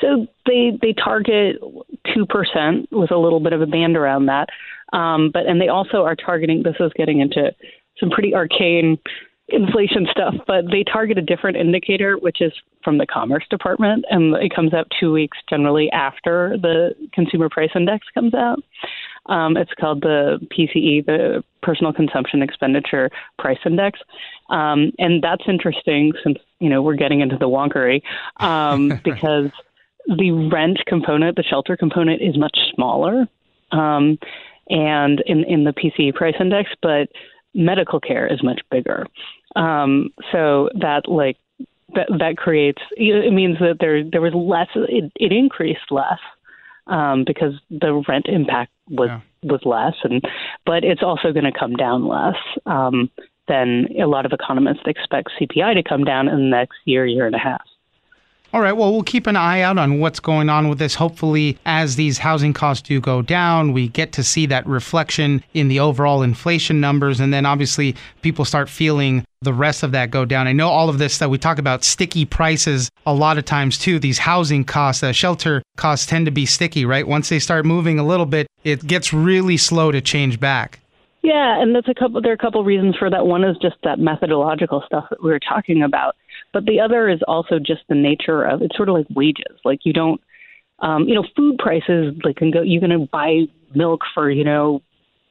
So 0.00 0.26
they 0.46 0.78
they 0.80 0.92
target 0.92 1.56
two 2.14 2.26
percent 2.26 2.88
with 2.90 3.10
a 3.10 3.18
little 3.18 3.40
bit 3.40 3.52
of 3.52 3.62
a 3.62 3.66
band 3.66 3.96
around 3.96 4.26
that, 4.26 4.48
um, 4.92 5.30
but 5.32 5.46
and 5.46 5.60
they 5.60 5.68
also 5.68 6.02
are 6.02 6.16
targeting. 6.16 6.62
This 6.62 6.76
is 6.80 6.92
getting 6.96 7.20
into 7.20 7.52
some 8.02 8.10
pretty 8.10 8.34
arcane 8.34 8.98
inflation 9.48 10.06
stuff, 10.10 10.34
but 10.46 10.64
they 10.70 10.82
target 10.84 11.18
a 11.18 11.22
different 11.22 11.56
indicator, 11.56 12.16
which 12.16 12.40
is 12.40 12.52
from 12.82 12.98
the 12.98 13.06
Commerce 13.06 13.44
Department, 13.50 14.04
and 14.10 14.34
it 14.36 14.54
comes 14.54 14.74
out 14.74 14.90
two 14.98 15.12
weeks 15.12 15.38
generally 15.48 15.90
after 15.92 16.56
the 16.60 16.94
Consumer 17.12 17.48
Price 17.48 17.70
Index 17.74 18.06
comes 18.14 18.34
out. 18.34 18.58
Um, 19.26 19.56
it's 19.56 19.70
called 19.78 20.00
the 20.00 20.38
PCE, 20.50 21.06
the 21.06 21.44
Personal 21.62 21.92
Consumption 21.92 22.42
Expenditure 22.42 23.10
Price 23.38 23.58
Index, 23.64 24.00
um, 24.50 24.92
and 24.98 25.22
that's 25.22 25.44
interesting 25.46 26.12
since 26.24 26.38
you 26.58 26.68
know 26.68 26.82
we're 26.82 26.96
getting 26.96 27.20
into 27.20 27.36
the 27.36 27.48
wonkery 27.48 28.02
um, 28.38 28.88
because 29.04 29.50
the 30.06 30.32
rent 30.52 30.78
component, 30.86 31.36
the 31.36 31.44
shelter 31.44 31.76
component, 31.76 32.20
is 32.20 32.36
much 32.36 32.58
smaller, 32.74 33.28
um, 33.70 34.18
and 34.68 35.22
in 35.26 35.44
in 35.44 35.64
the 35.64 35.72
PCE 35.72 36.14
Price 36.14 36.34
Index, 36.40 36.70
but 36.82 37.08
medical 37.54 38.00
care 38.00 38.26
is 38.26 38.42
much 38.42 38.60
bigger. 38.70 39.06
Um, 39.56 40.10
so 40.30 40.70
that 40.74 41.08
like 41.08 41.36
that 41.94 42.08
that 42.18 42.36
creates 42.36 42.82
it 42.92 43.32
means 43.32 43.58
that 43.58 43.76
there 43.80 44.02
there 44.04 44.20
was 44.20 44.34
less 44.34 44.68
it, 44.74 45.12
it 45.16 45.32
increased 45.32 45.90
less 45.90 46.20
um, 46.86 47.24
because 47.26 47.54
the 47.70 48.02
rent 48.08 48.26
impact 48.28 48.72
was 48.88 49.08
yeah. 49.10 49.20
was 49.42 49.60
less 49.64 49.94
and 50.04 50.22
but 50.64 50.84
it's 50.84 51.02
also 51.02 51.32
going 51.32 51.44
to 51.44 51.58
come 51.58 51.74
down 51.74 52.06
less 52.06 52.36
um, 52.66 53.10
than 53.48 53.88
a 54.00 54.06
lot 54.06 54.24
of 54.24 54.32
economists 54.32 54.82
expect 54.86 55.30
CPI 55.40 55.74
to 55.74 55.82
come 55.82 56.04
down 56.04 56.28
in 56.28 56.36
the 56.36 56.56
next 56.56 56.78
year 56.84 57.06
year 57.06 57.26
and 57.26 57.34
a 57.34 57.38
half. 57.38 57.62
All 58.54 58.60
right. 58.60 58.72
Well, 58.72 58.92
we'll 58.92 59.02
keep 59.02 59.26
an 59.26 59.36
eye 59.36 59.62
out 59.62 59.78
on 59.78 59.98
what's 59.98 60.20
going 60.20 60.50
on 60.50 60.68
with 60.68 60.78
this. 60.78 60.94
Hopefully, 60.94 61.56
as 61.64 61.96
these 61.96 62.18
housing 62.18 62.52
costs 62.52 62.86
do 62.86 63.00
go 63.00 63.22
down, 63.22 63.72
we 63.72 63.88
get 63.88 64.12
to 64.12 64.22
see 64.22 64.44
that 64.46 64.66
reflection 64.66 65.42
in 65.54 65.68
the 65.68 65.80
overall 65.80 66.22
inflation 66.22 66.78
numbers. 66.78 67.18
And 67.18 67.32
then 67.32 67.46
obviously, 67.46 67.96
people 68.20 68.44
start 68.44 68.68
feeling 68.68 69.24
the 69.40 69.54
rest 69.54 69.82
of 69.82 69.92
that 69.92 70.10
go 70.10 70.26
down. 70.26 70.46
I 70.46 70.52
know 70.52 70.68
all 70.68 70.90
of 70.90 70.98
this 70.98 71.16
that 71.18 71.30
we 71.30 71.38
talk 71.38 71.58
about 71.58 71.82
sticky 71.82 72.26
prices 72.26 72.90
a 73.06 73.14
lot 73.14 73.38
of 73.38 73.46
times 73.46 73.78
too. 73.78 73.98
These 73.98 74.18
housing 74.18 74.64
costs, 74.64 75.02
uh, 75.02 75.12
shelter 75.12 75.62
costs 75.78 76.04
tend 76.04 76.26
to 76.26 76.30
be 76.30 76.44
sticky, 76.44 76.84
right? 76.84 77.08
Once 77.08 77.30
they 77.30 77.38
start 77.38 77.64
moving 77.64 77.98
a 77.98 78.04
little 78.04 78.26
bit, 78.26 78.46
it 78.64 78.86
gets 78.86 79.14
really 79.14 79.56
slow 79.56 79.90
to 79.92 80.02
change 80.02 80.38
back. 80.38 80.78
Yeah, 81.22 81.62
and 81.62 81.74
that's 81.74 81.88
a 81.88 81.94
couple. 81.94 82.20
There 82.20 82.32
are 82.32 82.34
a 82.34 82.38
couple 82.38 82.64
reasons 82.64 82.96
for 82.96 83.08
that. 83.08 83.26
One 83.26 83.44
is 83.44 83.56
just 83.62 83.76
that 83.84 84.00
methodological 84.00 84.82
stuff 84.84 85.06
that 85.10 85.22
we 85.22 85.30
were 85.30 85.38
talking 85.38 85.82
about, 85.82 86.16
but 86.52 86.64
the 86.66 86.80
other 86.80 87.08
is 87.08 87.20
also 87.26 87.58
just 87.58 87.82
the 87.88 87.94
nature 87.94 88.42
of 88.42 88.62
it's 88.62 88.76
sort 88.76 88.88
of 88.88 88.94
like 88.94 89.06
wages. 89.14 89.58
Like 89.64 89.80
you 89.84 89.92
don't, 89.92 90.20
um, 90.80 91.08
you 91.08 91.14
know, 91.14 91.24
food 91.36 91.58
prices 91.58 92.14
like 92.24 92.36
can 92.36 92.50
go. 92.50 92.62
You 92.62 92.80
can 92.80 93.08
buy 93.10 93.42
milk 93.74 94.02
for 94.14 94.30
you 94.30 94.44
know 94.44 94.82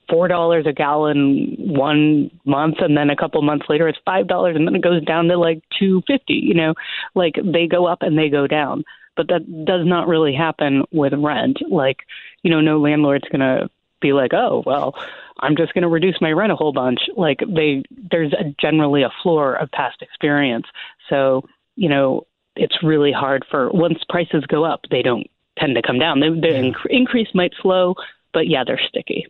four 0.09 0.27
dollars 0.27 0.65
a 0.67 0.73
gallon 0.73 1.55
one 1.57 2.31
month, 2.45 2.75
and 2.79 2.97
then 2.97 3.09
a 3.09 3.15
couple 3.15 3.41
months 3.41 3.65
later 3.69 3.87
it's 3.87 3.99
five 4.05 4.27
dollars, 4.27 4.55
and 4.55 4.67
then 4.67 4.75
it 4.75 4.81
goes 4.81 5.03
down 5.03 5.27
to 5.27 5.37
like 5.37 5.61
two 5.79 6.01
fifty. 6.07 6.33
You 6.33 6.53
know, 6.53 6.73
like 7.15 7.35
they 7.43 7.67
go 7.67 7.85
up 7.85 8.01
and 8.01 8.17
they 8.17 8.29
go 8.29 8.47
down, 8.47 8.83
but 9.15 9.27
that 9.27 9.65
does 9.65 9.85
not 9.85 10.07
really 10.07 10.33
happen 10.33 10.83
with 10.91 11.13
rent. 11.13 11.59
Like 11.69 11.97
you 12.43 12.51
know, 12.51 12.61
no 12.61 12.79
landlord's 12.79 13.27
gonna 13.31 13.69
be 14.01 14.13
like, 14.13 14.33
oh, 14.33 14.63
well, 14.65 14.95
I'm 15.39 15.55
just 15.55 15.73
going 15.73 15.83
to 15.83 15.87
reduce 15.87 16.19
my 16.19 16.31
rent 16.31 16.51
a 16.51 16.55
whole 16.55 16.73
bunch. 16.73 16.99
Like 17.15 17.39
they, 17.47 17.83
there's 18.09 18.33
a, 18.33 18.53
generally 18.59 19.03
a 19.03 19.11
floor 19.23 19.55
of 19.55 19.71
past 19.71 20.01
experience. 20.01 20.65
So, 21.11 21.43
you 21.75 21.89
know, 21.89 22.25
it's 22.55 22.81
really 22.81 23.11
hard 23.11 23.45
for 23.51 23.69
once 23.69 23.99
prices 24.09 24.43
go 24.47 24.63
up, 24.65 24.81
they 24.89 25.03
don't 25.03 25.29
tend 25.59 25.75
to 25.75 25.81
come 25.83 25.99
down. 25.99 26.19
The, 26.19 26.29
the 26.29 26.47
inc- 26.47 26.85
increase 26.89 27.27
might 27.35 27.53
slow, 27.61 27.93
but 28.33 28.47
yeah, 28.47 28.63
they're 28.65 28.81
sticky. 28.87 29.27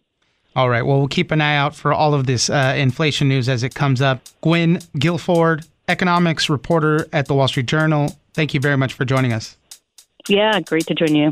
All 0.55 0.69
right. 0.69 0.81
Well, 0.81 0.99
we'll 0.99 1.07
keep 1.07 1.31
an 1.31 1.41
eye 1.41 1.55
out 1.55 1.75
for 1.75 1.93
all 1.93 2.13
of 2.13 2.25
this 2.25 2.49
uh, 2.49 2.75
inflation 2.77 3.27
news 3.27 3.49
as 3.49 3.63
it 3.63 3.73
comes 3.73 4.01
up. 4.01 4.21
Gwynn 4.41 4.79
Guilford, 4.97 5.65
economics 5.87 6.49
reporter 6.49 7.07
at 7.13 7.27
the 7.27 7.33
Wall 7.33 7.47
Street 7.47 7.67
Journal. 7.67 8.15
Thank 8.33 8.53
you 8.53 8.59
very 8.59 8.77
much 8.77 8.93
for 8.93 9.05
joining 9.05 9.33
us. 9.33 9.57
Yeah, 10.27 10.59
great 10.61 10.85
to 10.87 10.93
join 10.93 11.15
you. 11.15 11.31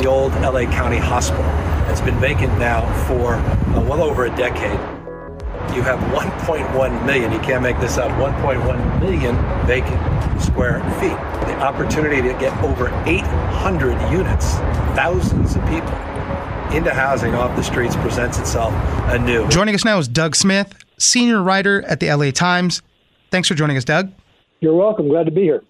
The 0.00 0.06
old 0.08 0.32
LA 0.40 0.62
County 0.70 0.96
Hospital. 0.96 1.44
It's 1.90 2.00
been 2.00 2.18
vacant 2.18 2.58
now 2.58 2.82
for 3.06 3.34
uh, 3.34 3.84
well 3.86 4.02
over 4.02 4.24
a 4.24 4.36
decade. 4.36 4.80
You 5.74 5.82
have 5.82 6.00
1.1 6.12 7.06
million, 7.06 7.32
you 7.32 7.38
can't 7.40 7.62
make 7.62 7.78
this 7.80 7.98
up, 7.98 8.10
1.1 8.12 9.00
million 9.00 9.36
vacant 9.66 10.42
square 10.42 10.80
feet. 10.98 11.16
The 11.46 11.56
opportunity 11.60 12.22
to 12.22 12.32
get 12.40 12.56
over 12.64 12.88
800 13.06 14.10
units, 14.10 14.54
thousands 14.96 15.54
of 15.54 15.62
people 15.66 15.94
into 16.74 16.94
housing 16.94 17.34
off 17.34 17.54
the 17.56 17.62
streets 17.62 17.94
presents 17.96 18.38
itself 18.38 18.72
anew. 19.10 19.48
Joining 19.48 19.74
us 19.74 19.84
now 19.84 19.98
is 19.98 20.08
Doug 20.08 20.34
Smith, 20.34 20.72
senior 20.98 21.42
writer 21.42 21.82
at 21.82 22.00
the 22.00 22.12
LA 22.12 22.30
Times. 22.30 22.82
Thanks 23.30 23.48
for 23.48 23.54
joining 23.54 23.76
us, 23.76 23.84
Doug. 23.84 24.12
You're 24.60 24.74
welcome. 24.74 25.08
Glad 25.08 25.26
to 25.26 25.32
be 25.32 25.42
here. 25.42 25.62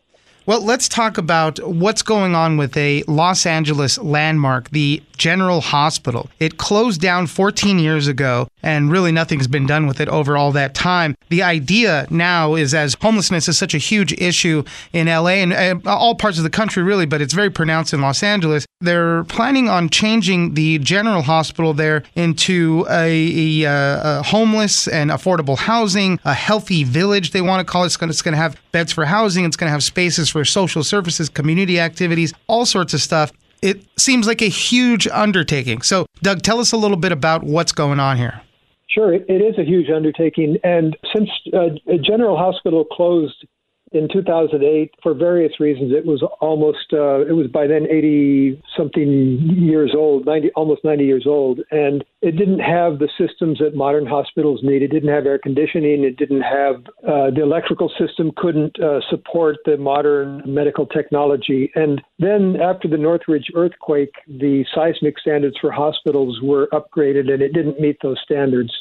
Well, 0.46 0.64
let's 0.64 0.88
talk 0.88 1.18
about 1.18 1.58
what's 1.66 2.02
going 2.02 2.34
on 2.34 2.56
with 2.56 2.76
a 2.76 3.04
Los 3.06 3.44
Angeles 3.44 3.98
landmark, 3.98 4.70
the 4.70 5.02
General 5.20 5.60
Hospital. 5.60 6.30
It 6.40 6.56
closed 6.56 6.98
down 6.98 7.26
14 7.26 7.78
years 7.78 8.08
ago, 8.08 8.48
and 8.62 8.90
really 8.90 9.12
nothing's 9.12 9.46
been 9.46 9.66
done 9.66 9.86
with 9.86 10.00
it 10.00 10.08
over 10.08 10.34
all 10.34 10.50
that 10.52 10.74
time. 10.74 11.14
The 11.28 11.42
idea 11.42 12.06
now 12.08 12.54
is 12.54 12.72
as 12.72 12.96
homelessness 13.02 13.46
is 13.46 13.58
such 13.58 13.74
a 13.74 13.78
huge 13.78 14.14
issue 14.14 14.64
in 14.94 15.08
LA 15.08 15.42
and, 15.44 15.52
and 15.52 15.86
all 15.86 16.14
parts 16.14 16.38
of 16.38 16.44
the 16.44 16.50
country, 16.50 16.82
really, 16.82 17.04
but 17.04 17.20
it's 17.20 17.34
very 17.34 17.50
pronounced 17.50 17.92
in 17.92 18.00
Los 18.00 18.22
Angeles. 18.22 18.64
They're 18.80 19.24
planning 19.24 19.68
on 19.68 19.90
changing 19.90 20.54
the 20.54 20.78
General 20.78 21.20
Hospital 21.20 21.74
there 21.74 22.02
into 22.14 22.86
a, 22.88 23.62
a, 23.62 23.70
uh, 23.70 24.20
a 24.20 24.22
homeless 24.22 24.88
and 24.88 25.10
affordable 25.10 25.58
housing, 25.58 26.18
a 26.24 26.32
healthy 26.32 26.82
village, 26.82 27.32
they 27.32 27.42
want 27.42 27.60
to 27.60 27.70
call 27.70 27.84
it. 27.84 27.88
It's 27.88 27.96
going 27.98 28.32
to 28.32 28.36
have 28.36 28.56
beds 28.72 28.90
for 28.90 29.04
housing, 29.04 29.44
it's 29.44 29.56
going 29.56 29.68
to 29.68 29.72
have 29.72 29.84
spaces 29.84 30.30
for 30.30 30.46
social 30.46 30.82
services, 30.82 31.28
community 31.28 31.78
activities, 31.78 32.32
all 32.46 32.64
sorts 32.64 32.94
of 32.94 33.02
stuff 33.02 33.32
it 33.62 33.84
seems 33.98 34.26
like 34.26 34.42
a 34.42 34.48
huge 34.48 35.06
undertaking. 35.08 35.82
So, 35.82 36.06
Doug, 36.22 36.42
tell 36.42 36.60
us 36.60 36.72
a 36.72 36.76
little 36.76 36.96
bit 36.96 37.12
about 37.12 37.42
what's 37.42 37.72
going 37.72 38.00
on 38.00 38.16
here. 38.16 38.40
Sure, 38.88 39.14
it 39.14 39.28
is 39.28 39.56
a 39.56 39.64
huge 39.64 39.88
undertaking. 39.88 40.56
And 40.64 40.96
since 41.14 41.30
uh, 41.54 41.68
General 42.02 42.36
Hospital 42.36 42.84
closed 42.84 43.46
in 43.92 44.08
2008 44.12 44.94
for 45.02 45.14
various 45.14 45.58
reasons. 45.58 45.92
It 45.92 46.06
was 46.06 46.22
almost 46.40 46.92
uh, 46.92 47.26
it 47.26 47.32
was 47.32 47.48
by 47.48 47.66
then 47.66 47.86
80 47.90 48.62
something 48.76 49.38
years 49.56 49.92
old, 49.96 50.26
90 50.26 50.50
almost 50.54 50.84
90 50.84 51.04
years 51.04 51.24
old, 51.26 51.60
and 51.70 52.04
it 52.22 52.36
didn't 52.36 52.60
have 52.60 52.98
the 52.98 53.08
systems 53.18 53.58
that 53.58 53.74
modern 53.74 54.06
hospitals 54.06 54.60
need. 54.62 54.82
It 54.82 54.88
didn't 54.88 55.12
have 55.12 55.26
air 55.26 55.38
conditioning. 55.38 56.04
It 56.04 56.16
didn't 56.16 56.42
have 56.42 56.76
uh, 57.06 57.30
the 57.34 57.42
electrical 57.42 57.90
system 57.98 58.30
couldn't 58.36 58.78
uh, 58.80 59.00
support 59.08 59.56
the 59.64 59.76
modern 59.76 60.42
medical 60.46 60.86
technology. 60.86 61.72
And 61.74 62.00
then 62.18 62.56
after 62.60 62.88
the 62.88 62.98
Northridge 62.98 63.50
earthquake, 63.54 64.14
the 64.28 64.64
seismic 64.74 65.18
standards 65.18 65.56
for 65.60 65.72
hospitals 65.72 66.40
were 66.42 66.68
upgraded, 66.72 67.32
and 67.32 67.42
it 67.42 67.52
didn't 67.52 67.80
meet 67.80 67.98
those 68.02 68.18
standards. 68.24 68.72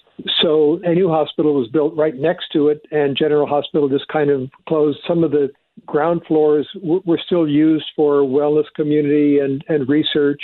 So 0.42 0.80
a 0.84 0.94
new 0.94 1.10
hospital 1.10 1.54
was 1.54 1.68
built 1.70 1.96
right 1.96 2.16
next 2.16 2.52
to 2.54 2.70
it, 2.70 2.82
and 2.92 3.18
General 3.18 3.48
Hospital 3.48 3.90
just 3.90 4.08
kind 4.08 4.30
of 4.30 4.50
closed. 4.68 5.00
Some 5.08 5.24
of 5.24 5.32
the 5.32 5.50
ground 5.86 6.22
floors 6.28 6.68
w- 6.74 7.02
were 7.06 7.20
still 7.26 7.48
used 7.48 7.86
for 7.96 8.22
wellness 8.22 8.66
community 8.76 9.40
and, 9.40 9.64
and 9.70 9.88
research 9.88 10.42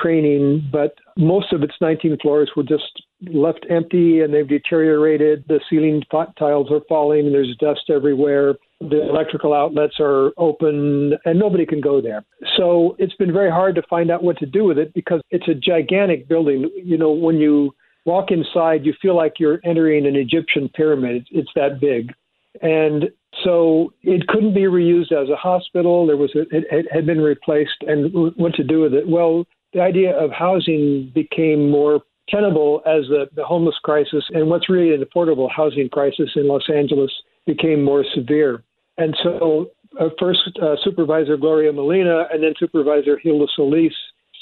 training, 0.00 0.68
but 0.72 0.94
most 1.16 1.52
of 1.52 1.62
its 1.62 1.74
19 1.80 2.18
floors 2.22 2.50
were 2.56 2.62
just 2.62 3.02
left 3.32 3.66
empty 3.70 4.20
and 4.20 4.32
they've 4.32 4.48
deteriorated. 4.48 5.44
The 5.48 5.60
ceiling 5.68 6.02
tiles 6.10 6.70
are 6.70 6.80
falling, 6.88 7.30
there's 7.30 7.56
dust 7.60 7.90
everywhere. 7.90 8.54
The 8.80 9.08
electrical 9.08 9.54
outlets 9.54 9.94
are 10.00 10.32
open, 10.38 11.12
and 11.24 11.38
nobody 11.38 11.64
can 11.64 11.80
go 11.80 12.00
there. 12.00 12.24
So 12.56 12.96
it's 12.98 13.14
been 13.14 13.32
very 13.32 13.50
hard 13.50 13.76
to 13.76 13.82
find 13.88 14.10
out 14.10 14.24
what 14.24 14.38
to 14.38 14.46
do 14.46 14.64
with 14.64 14.76
it 14.76 14.92
because 14.92 15.20
it's 15.30 15.46
a 15.46 15.54
gigantic 15.54 16.26
building. 16.26 16.68
You 16.82 16.98
know, 16.98 17.12
when 17.12 17.36
you 17.36 17.74
walk 18.04 18.30
inside, 18.30 18.84
you 18.84 18.94
feel 19.00 19.16
like 19.16 19.34
you're 19.38 19.60
entering 19.64 20.06
an 20.06 20.16
Egyptian 20.16 20.68
pyramid. 20.68 21.26
It's, 21.30 21.50
that 21.54 21.80
big. 21.80 22.12
And 22.60 23.10
so 23.44 23.92
it 24.02 24.26
couldn't 24.28 24.54
be 24.54 24.62
reused 24.62 25.12
as 25.12 25.28
a 25.28 25.36
hospital. 25.36 26.06
There 26.06 26.16
was 26.16 26.34
a, 26.34 26.42
it, 26.42 26.64
it 26.70 26.86
had 26.92 27.06
been 27.06 27.20
replaced, 27.20 27.82
and 27.86 28.12
what 28.36 28.54
to 28.54 28.64
do 28.64 28.80
with 28.80 28.94
it? 28.94 29.08
Well, 29.08 29.46
the 29.72 29.80
idea 29.80 30.16
of 30.16 30.30
housing 30.30 31.10
became 31.14 31.70
more 31.70 32.02
tenable 32.28 32.82
as 32.86 33.06
the, 33.08 33.28
the 33.34 33.44
homeless 33.44 33.76
crisis 33.82 34.24
and 34.30 34.48
what's 34.48 34.68
really 34.68 34.94
an 34.94 35.02
affordable 35.02 35.48
housing 35.50 35.88
crisis 35.88 36.30
in 36.36 36.46
Los 36.46 36.68
Angeles 36.72 37.10
became 37.46 37.82
more 37.82 38.04
severe. 38.14 38.62
And 38.98 39.16
so, 39.22 39.70
uh, 40.00 40.08
first 40.18 40.40
uh, 40.62 40.76
Supervisor 40.82 41.36
Gloria 41.36 41.72
Molina 41.72 42.26
and 42.32 42.42
then 42.42 42.54
Supervisor 42.58 43.18
Hilda 43.22 43.46
Solis 43.54 43.92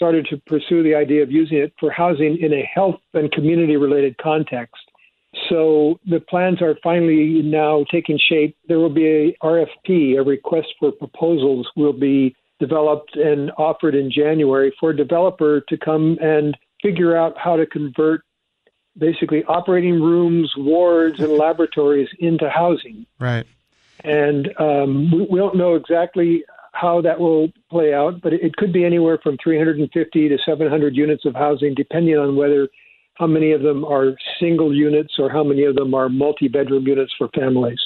started 0.00 0.26
to 0.30 0.38
pursue 0.38 0.82
the 0.82 0.94
idea 0.94 1.22
of 1.22 1.30
using 1.30 1.58
it 1.58 1.74
for 1.78 1.90
housing 1.90 2.38
in 2.40 2.54
a 2.54 2.62
health 2.74 3.00
and 3.12 3.30
community 3.32 3.76
related 3.76 4.16
context. 4.16 4.80
So 5.50 6.00
the 6.08 6.20
plans 6.20 6.62
are 6.62 6.74
finally 6.82 7.42
now 7.42 7.84
taking 7.90 8.18
shape. 8.18 8.56
There 8.66 8.78
will 8.78 8.88
be 8.88 9.06
a 9.06 9.36
RFP, 9.44 10.18
a 10.18 10.22
request 10.22 10.68
for 10.78 10.90
proposals 10.90 11.68
will 11.76 11.92
be 11.92 12.34
developed 12.58 13.14
and 13.14 13.50
offered 13.58 13.94
in 13.94 14.10
January 14.10 14.74
for 14.80 14.88
a 14.88 14.96
developer 14.96 15.60
to 15.68 15.76
come 15.76 16.16
and 16.22 16.56
figure 16.82 17.14
out 17.14 17.36
how 17.36 17.56
to 17.56 17.66
convert 17.66 18.22
basically 18.96 19.44
operating 19.44 20.00
rooms, 20.00 20.50
wards, 20.56 21.20
and 21.20 21.32
laboratories 21.32 22.08
into 22.20 22.48
housing. 22.48 23.04
Right. 23.18 23.46
And 24.02 24.48
um, 24.58 25.10
we, 25.10 25.26
we, 25.30 25.38
don't 25.38 25.56
know 25.56 25.74
exactly 25.74 26.42
how 26.80 27.00
that 27.02 27.20
will 27.20 27.48
play 27.70 27.92
out, 27.92 28.20
but 28.22 28.32
it 28.32 28.56
could 28.56 28.72
be 28.72 28.84
anywhere 28.84 29.18
from 29.22 29.36
350 29.42 30.28
to 30.28 30.38
700 30.44 30.96
units 30.96 31.24
of 31.26 31.34
housing, 31.34 31.74
depending 31.74 32.16
on 32.16 32.36
whether 32.36 32.68
how 33.14 33.26
many 33.26 33.52
of 33.52 33.62
them 33.62 33.84
are 33.84 34.16
single 34.40 34.74
units 34.74 35.14
or 35.18 35.28
how 35.28 35.44
many 35.44 35.64
of 35.64 35.74
them 35.74 35.92
are 35.94 36.08
multi-bedroom 36.08 36.86
units 36.86 37.12
for 37.18 37.28
families. 37.28 37.78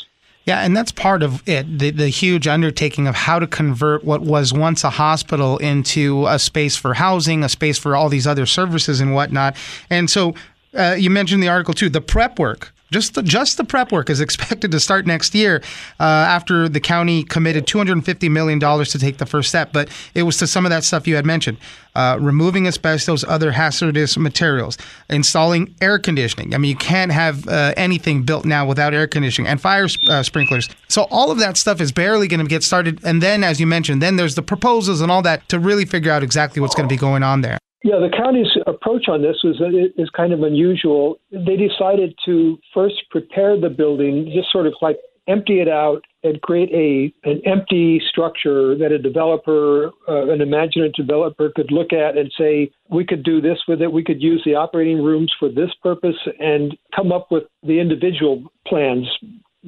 Yeah, 0.44 0.60
and 0.60 0.76
that's 0.76 0.92
part 0.92 1.22
of 1.22 1.42
it 1.48 1.78
the, 1.78 1.90
the 1.90 2.08
huge 2.08 2.46
undertaking 2.46 3.06
of 3.06 3.14
how 3.14 3.38
to 3.38 3.46
convert 3.46 4.04
what 4.04 4.20
was 4.20 4.52
once 4.52 4.84
a 4.84 4.90
hospital 4.90 5.56
into 5.58 6.26
a 6.26 6.38
space 6.38 6.76
for 6.76 6.94
housing, 6.94 7.42
a 7.42 7.48
space 7.48 7.78
for 7.78 7.96
all 7.96 8.08
these 8.10 8.26
other 8.26 8.46
services 8.46 9.00
and 9.00 9.14
whatnot. 9.14 9.56
And 9.88 10.08
so 10.10 10.34
uh, 10.74 10.96
you 10.98 11.08
mentioned 11.08 11.42
the 11.42 11.48
article 11.48 11.72
too, 11.72 11.88
the 11.88 12.02
prep 12.02 12.38
work 12.38 12.73
Just 12.94 13.14
the, 13.14 13.24
just 13.24 13.56
the 13.56 13.64
prep 13.64 13.90
work 13.90 14.08
is 14.08 14.20
expected 14.20 14.70
to 14.70 14.78
start 14.78 15.04
next 15.04 15.34
year 15.34 15.60
uh, 15.98 16.04
after 16.04 16.68
the 16.68 16.78
county 16.78 17.24
committed 17.24 17.66
$250 17.66 18.30
million 18.30 18.60
to 18.60 18.98
take 19.00 19.18
the 19.18 19.26
first 19.26 19.48
step. 19.48 19.72
But 19.72 19.88
it 20.14 20.22
was 20.22 20.36
to 20.36 20.46
some 20.46 20.64
of 20.64 20.70
that 20.70 20.84
stuff 20.84 21.08
you 21.08 21.16
had 21.16 21.26
mentioned 21.26 21.58
uh, 21.96 22.18
removing 22.20 22.68
asbestos, 22.68 23.24
other 23.24 23.50
hazardous 23.50 24.16
materials, 24.16 24.78
installing 25.10 25.74
air 25.80 25.98
conditioning. 25.98 26.54
I 26.54 26.58
mean, 26.58 26.70
you 26.70 26.76
can't 26.76 27.10
have 27.10 27.48
uh, 27.48 27.74
anything 27.76 28.22
built 28.22 28.44
now 28.44 28.64
without 28.64 28.94
air 28.94 29.08
conditioning 29.08 29.50
and 29.50 29.60
fire 29.60 29.88
uh, 30.08 30.22
sprinklers. 30.22 30.68
So 30.86 31.08
all 31.10 31.32
of 31.32 31.38
that 31.40 31.56
stuff 31.56 31.80
is 31.80 31.90
barely 31.90 32.28
going 32.28 32.38
to 32.38 32.46
get 32.46 32.62
started. 32.62 33.00
And 33.04 33.20
then, 33.20 33.42
as 33.42 33.58
you 33.58 33.66
mentioned, 33.66 34.02
then 34.02 34.14
there's 34.14 34.36
the 34.36 34.42
proposals 34.42 35.00
and 35.00 35.10
all 35.10 35.22
that 35.22 35.48
to 35.48 35.58
really 35.58 35.84
figure 35.84 36.12
out 36.12 36.22
exactly 36.22 36.60
what's 36.60 36.76
going 36.76 36.88
to 36.88 36.92
be 36.92 36.98
going 36.98 37.24
on 37.24 37.40
there. 37.40 37.58
Yeah, 37.84 37.96
the 37.98 38.08
county's 38.08 38.48
approach 38.66 39.08
on 39.08 39.20
this 39.20 39.36
was 39.44 39.60
is 39.98 40.08
kind 40.16 40.32
of 40.32 40.42
unusual. 40.42 41.18
They 41.30 41.56
decided 41.56 42.14
to 42.24 42.58
first 42.72 42.94
prepare 43.10 43.60
the 43.60 43.68
building, 43.68 44.32
just 44.34 44.50
sort 44.50 44.66
of 44.66 44.72
like 44.80 44.96
empty 45.28 45.60
it 45.60 45.68
out 45.68 46.02
and 46.22 46.40
create 46.40 46.70
a 46.72 47.28
an 47.28 47.42
empty 47.44 48.00
structure 48.08 48.74
that 48.78 48.90
a 48.90 48.98
developer, 48.98 49.90
uh, 50.08 50.32
an 50.32 50.40
imaginative 50.40 50.94
developer, 50.94 51.52
could 51.54 51.70
look 51.70 51.92
at 51.92 52.16
and 52.16 52.32
say, 52.38 52.70
we 52.88 53.04
could 53.04 53.22
do 53.22 53.42
this 53.42 53.58
with 53.68 53.82
it. 53.82 53.92
We 53.92 54.02
could 54.02 54.22
use 54.22 54.40
the 54.46 54.54
operating 54.54 55.02
rooms 55.04 55.30
for 55.38 55.50
this 55.50 55.70
purpose 55.82 56.16
and 56.38 56.74
come 56.96 57.12
up 57.12 57.30
with 57.30 57.44
the 57.62 57.78
individual 57.80 58.44
plans. 58.66 59.06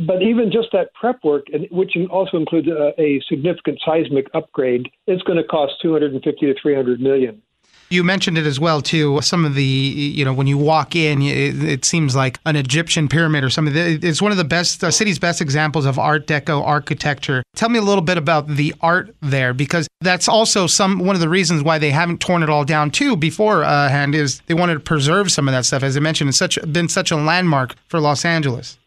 But 0.06 0.22
even 0.22 0.50
just 0.50 0.68
that 0.72 0.94
prep 0.94 1.22
work, 1.22 1.48
which 1.70 1.92
also 2.10 2.38
includes 2.38 2.68
a, 2.68 2.98
a 2.98 3.20
significant 3.28 3.78
seismic 3.84 4.26
upgrade, 4.32 4.88
is 5.06 5.20
going 5.22 5.36
to 5.36 5.44
cost 5.44 5.74
250 5.82 6.46
to 6.46 6.54
300 6.62 6.98
million. 6.98 7.42
You 7.88 8.02
mentioned 8.02 8.36
it 8.36 8.46
as 8.46 8.58
well 8.58 8.82
too. 8.82 9.20
Some 9.22 9.44
of 9.44 9.54
the, 9.54 9.62
you 9.62 10.24
know, 10.24 10.32
when 10.32 10.48
you 10.48 10.58
walk 10.58 10.96
in, 10.96 11.22
it, 11.22 11.62
it 11.62 11.84
seems 11.84 12.16
like 12.16 12.40
an 12.44 12.56
Egyptian 12.56 13.06
pyramid 13.06 13.44
or 13.44 13.50
something. 13.50 13.74
It's 13.76 14.20
one 14.20 14.32
of 14.32 14.38
the 14.38 14.44
best 14.44 14.80
city's 14.92 15.20
best 15.20 15.40
examples 15.40 15.86
of 15.86 15.98
Art 15.98 16.26
Deco 16.26 16.62
architecture. 16.62 17.44
Tell 17.54 17.68
me 17.68 17.78
a 17.78 17.82
little 17.82 18.02
bit 18.02 18.18
about 18.18 18.48
the 18.48 18.74
art 18.80 19.14
there, 19.20 19.54
because 19.54 19.86
that's 20.00 20.28
also 20.28 20.66
some 20.66 20.98
one 20.98 21.14
of 21.14 21.20
the 21.20 21.28
reasons 21.28 21.62
why 21.62 21.78
they 21.78 21.90
haven't 21.90 22.20
torn 22.20 22.42
it 22.42 22.50
all 22.50 22.64
down 22.64 22.90
too 22.90 23.16
beforehand. 23.16 24.14
Uh, 24.14 24.18
is 24.18 24.40
they 24.46 24.54
wanted 24.54 24.74
to 24.74 24.80
preserve 24.80 25.30
some 25.30 25.46
of 25.46 25.52
that 25.52 25.64
stuff. 25.64 25.82
As 25.82 25.96
I 25.96 26.00
mentioned, 26.00 26.28
it's 26.28 26.38
such 26.38 26.58
been 26.72 26.88
such 26.88 27.10
a 27.12 27.16
landmark 27.16 27.76
for 27.88 28.00
Los 28.00 28.24
Angeles. 28.24 28.78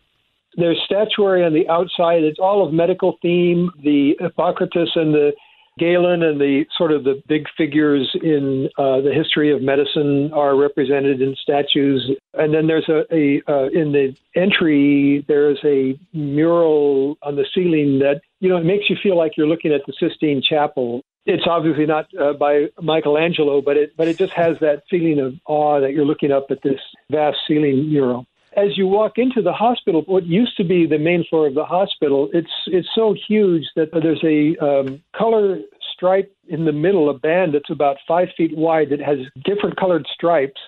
There's 0.57 0.81
statuary 0.83 1.45
on 1.45 1.53
the 1.53 1.69
outside. 1.69 2.23
It's 2.23 2.39
all 2.39 2.67
of 2.67 2.73
medical 2.73 3.17
theme. 3.21 3.71
The 3.81 4.17
Hippocrates 4.19 4.91
and 4.95 5.13
the 5.13 5.31
Galen 5.79 6.21
and 6.21 6.39
the 6.39 6.65
sort 6.77 6.91
of 6.91 7.03
the 7.03 7.21
big 7.27 7.45
figures 7.57 8.09
in 8.21 8.69
uh, 8.77 9.01
the 9.01 9.13
history 9.13 9.51
of 9.51 9.61
medicine 9.61 10.31
are 10.33 10.55
represented 10.55 11.21
in 11.21 11.35
statues, 11.41 12.11
and 12.33 12.53
then 12.53 12.67
there's 12.67 12.89
a, 12.89 13.03
a 13.11 13.41
uh, 13.47 13.67
in 13.69 13.91
the 13.91 14.15
entry 14.35 15.25
there's 15.27 15.59
a 15.63 15.97
mural 16.13 17.17
on 17.23 17.35
the 17.35 17.45
ceiling 17.53 17.99
that 17.99 18.21
you 18.39 18.49
know 18.49 18.57
it 18.57 18.65
makes 18.65 18.89
you 18.89 18.97
feel 19.01 19.17
like 19.17 19.37
you're 19.37 19.47
looking 19.47 19.73
at 19.73 19.81
the 19.87 19.93
Sistine 19.99 20.41
Chapel. 20.41 21.01
It's 21.25 21.43
obviously 21.47 21.85
not 21.85 22.07
uh, 22.19 22.33
by 22.33 22.67
Michelangelo, 22.81 23.61
but 23.61 23.77
it 23.77 23.93
but 23.97 24.07
it 24.07 24.17
just 24.17 24.33
has 24.33 24.57
that 24.61 24.83
feeling 24.89 25.19
of 25.19 25.33
awe 25.45 25.79
that 25.79 25.93
you're 25.93 26.05
looking 26.05 26.31
up 26.31 26.47
at 26.51 26.61
this 26.63 26.79
vast 27.09 27.37
ceiling 27.47 27.89
mural 27.89 28.25
as 28.63 28.77
you 28.77 28.87
walk 28.87 29.13
into 29.17 29.41
the 29.41 29.53
hospital, 29.53 30.03
what 30.05 30.25
used 30.25 30.55
to 30.57 30.63
be 30.63 30.85
the 30.85 30.97
main 30.97 31.25
floor 31.29 31.47
of 31.47 31.55
the 31.55 31.65
hospital, 31.65 32.29
it's 32.33 32.51
it's 32.67 32.87
so 32.93 33.15
huge 33.27 33.63
that 33.75 33.89
there's 33.91 34.23
a 34.23 34.57
um, 34.63 35.01
color 35.15 35.59
stripe 35.93 36.33
in 36.47 36.65
the 36.65 36.71
middle, 36.71 37.09
a 37.09 37.13
band 37.13 37.53
that's 37.53 37.69
about 37.69 37.97
five 38.07 38.29
feet 38.37 38.55
wide 38.57 38.89
that 38.89 38.99
has 38.99 39.19
different 39.43 39.77
colored 39.77 40.05
stripes. 40.13 40.59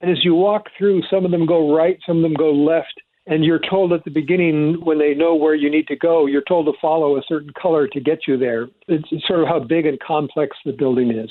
And 0.00 0.10
as 0.10 0.24
you 0.24 0.34
walk 0.34 0.66
through, 0.76 1.02
some 1.10 1.24
of 1.24 1.30
them 1.30 1.46
go 1.46 1.74
right, 1.74 1.98
some 2.06 2.18
of 2.18 2.22
them 2.22 2.34
go 2.34 2.52
left. 2.52 3.00
And 3.28 3.44
you're 3.44 3.60
told 3.70 3.92
at 3.92 4.04
the 4.04 4.10
beginning, 4.10 4.76
when 4.84 4.98
they 4.98 5.14
know 5.14 5.34
where 5.34 5.54
you 5.54 5.68
need 5.68 5.88
to 5.88 5.96
go, 5.96 6.26
you're 6.26 6.42
told 6.42 6.66
to 6.66 6.72
follow 6.80 7.16
a 7.16 7.22
certain 7.26 7.50
color 7.60 7.88
to 7.88 8.00
get 8.00 8.28
you 8.28 8.36
there. 8.36 8.68
It's, 8.86 9.08
it's 9.10 9.26
sort 9.26 9.40
of 9.40 9.48
how 9.48 9.58
big 9.58 9.86
and 9.86 9.98
complex 9.98 10.56
the 10.64 10.72
building 10.72 11.10
is. 11.10 11.30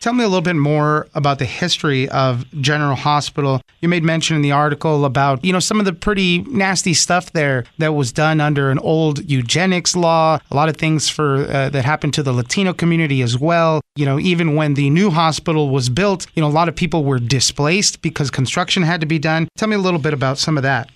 Tell 0.00 0.12
me 0.12 0.22
a 0.22 0.28
little 0.28 0.42
bit 0.42 0.54
more 0.54 1.08
about 1.14 1.40
the 1.40 1.44
history 1.44 2.08
of 2.10 2.48
General 2.60 2.94
Hospital. 2.94 3.60
You 3.80 3.88
made 3.88 4.04
mention 4.04 4.36
in 4.36 4.42
the 4.42 4.52
article 4.52 5.04
about, 5.04 5.44
you 5.44 5.52
know, 5.52 5.58
some 5.58 5.80
of 5.80 5.86
the 5.86 5.92
pretty 5.92 6.38
nasty 6.42 6.94
stuff 6.94 7.32
there 7.32 7.64
that 7.78 7.94
was 7.94 8.12
done 8.12 8.40
under 8.40 8.70
an 8.70 8.78
old 8.78 9.28
eugenics 9.28 9.96
law, 9.96 10.38
a 10.52 10.54
lot 10.54 10.68
of 10.68 10.76
things 10.76 11.08
for 11.08 11.38
uh, 11.48 11.70
that 11.70 11.84
happened 11.84 12.14
to 12.14 12.22
the 12.22 12.32
Latino 12.32 12.72
community 12.72 13.22
as 13.22 13.36
well. 13.36 13.80
You 13.96 14.06
know, 14.06 14.20
even 14.20 14.54
when 14.54 14.74
the 14.74 14.88
new 14.88 15.10
hospital 15.10 15.68
was 15.68 15.88
built, 15.88 16.28
you 16.34 16.42
know, 16.42 16.48
a 16.48 16.50
lot 16.50 16.68
of 16.68 16.76
people 16.76 17.02
were 17.02 17.18
displaced 17.18 18.00
because 18.00 18.30
construction 18.30 18.84
had 18.84 19.00
to 19.00 19.06
be 19.06 19.18
done. 19.18 19.48
Tell 19.56 19.68
me 19.68 19.74
a 19.74 19.80
little 19.80 20.00
bit 20.00 20.14
about 20.14 20.38
some 20.38 20.56
of 20.56 20.62
that. 20.62 20.90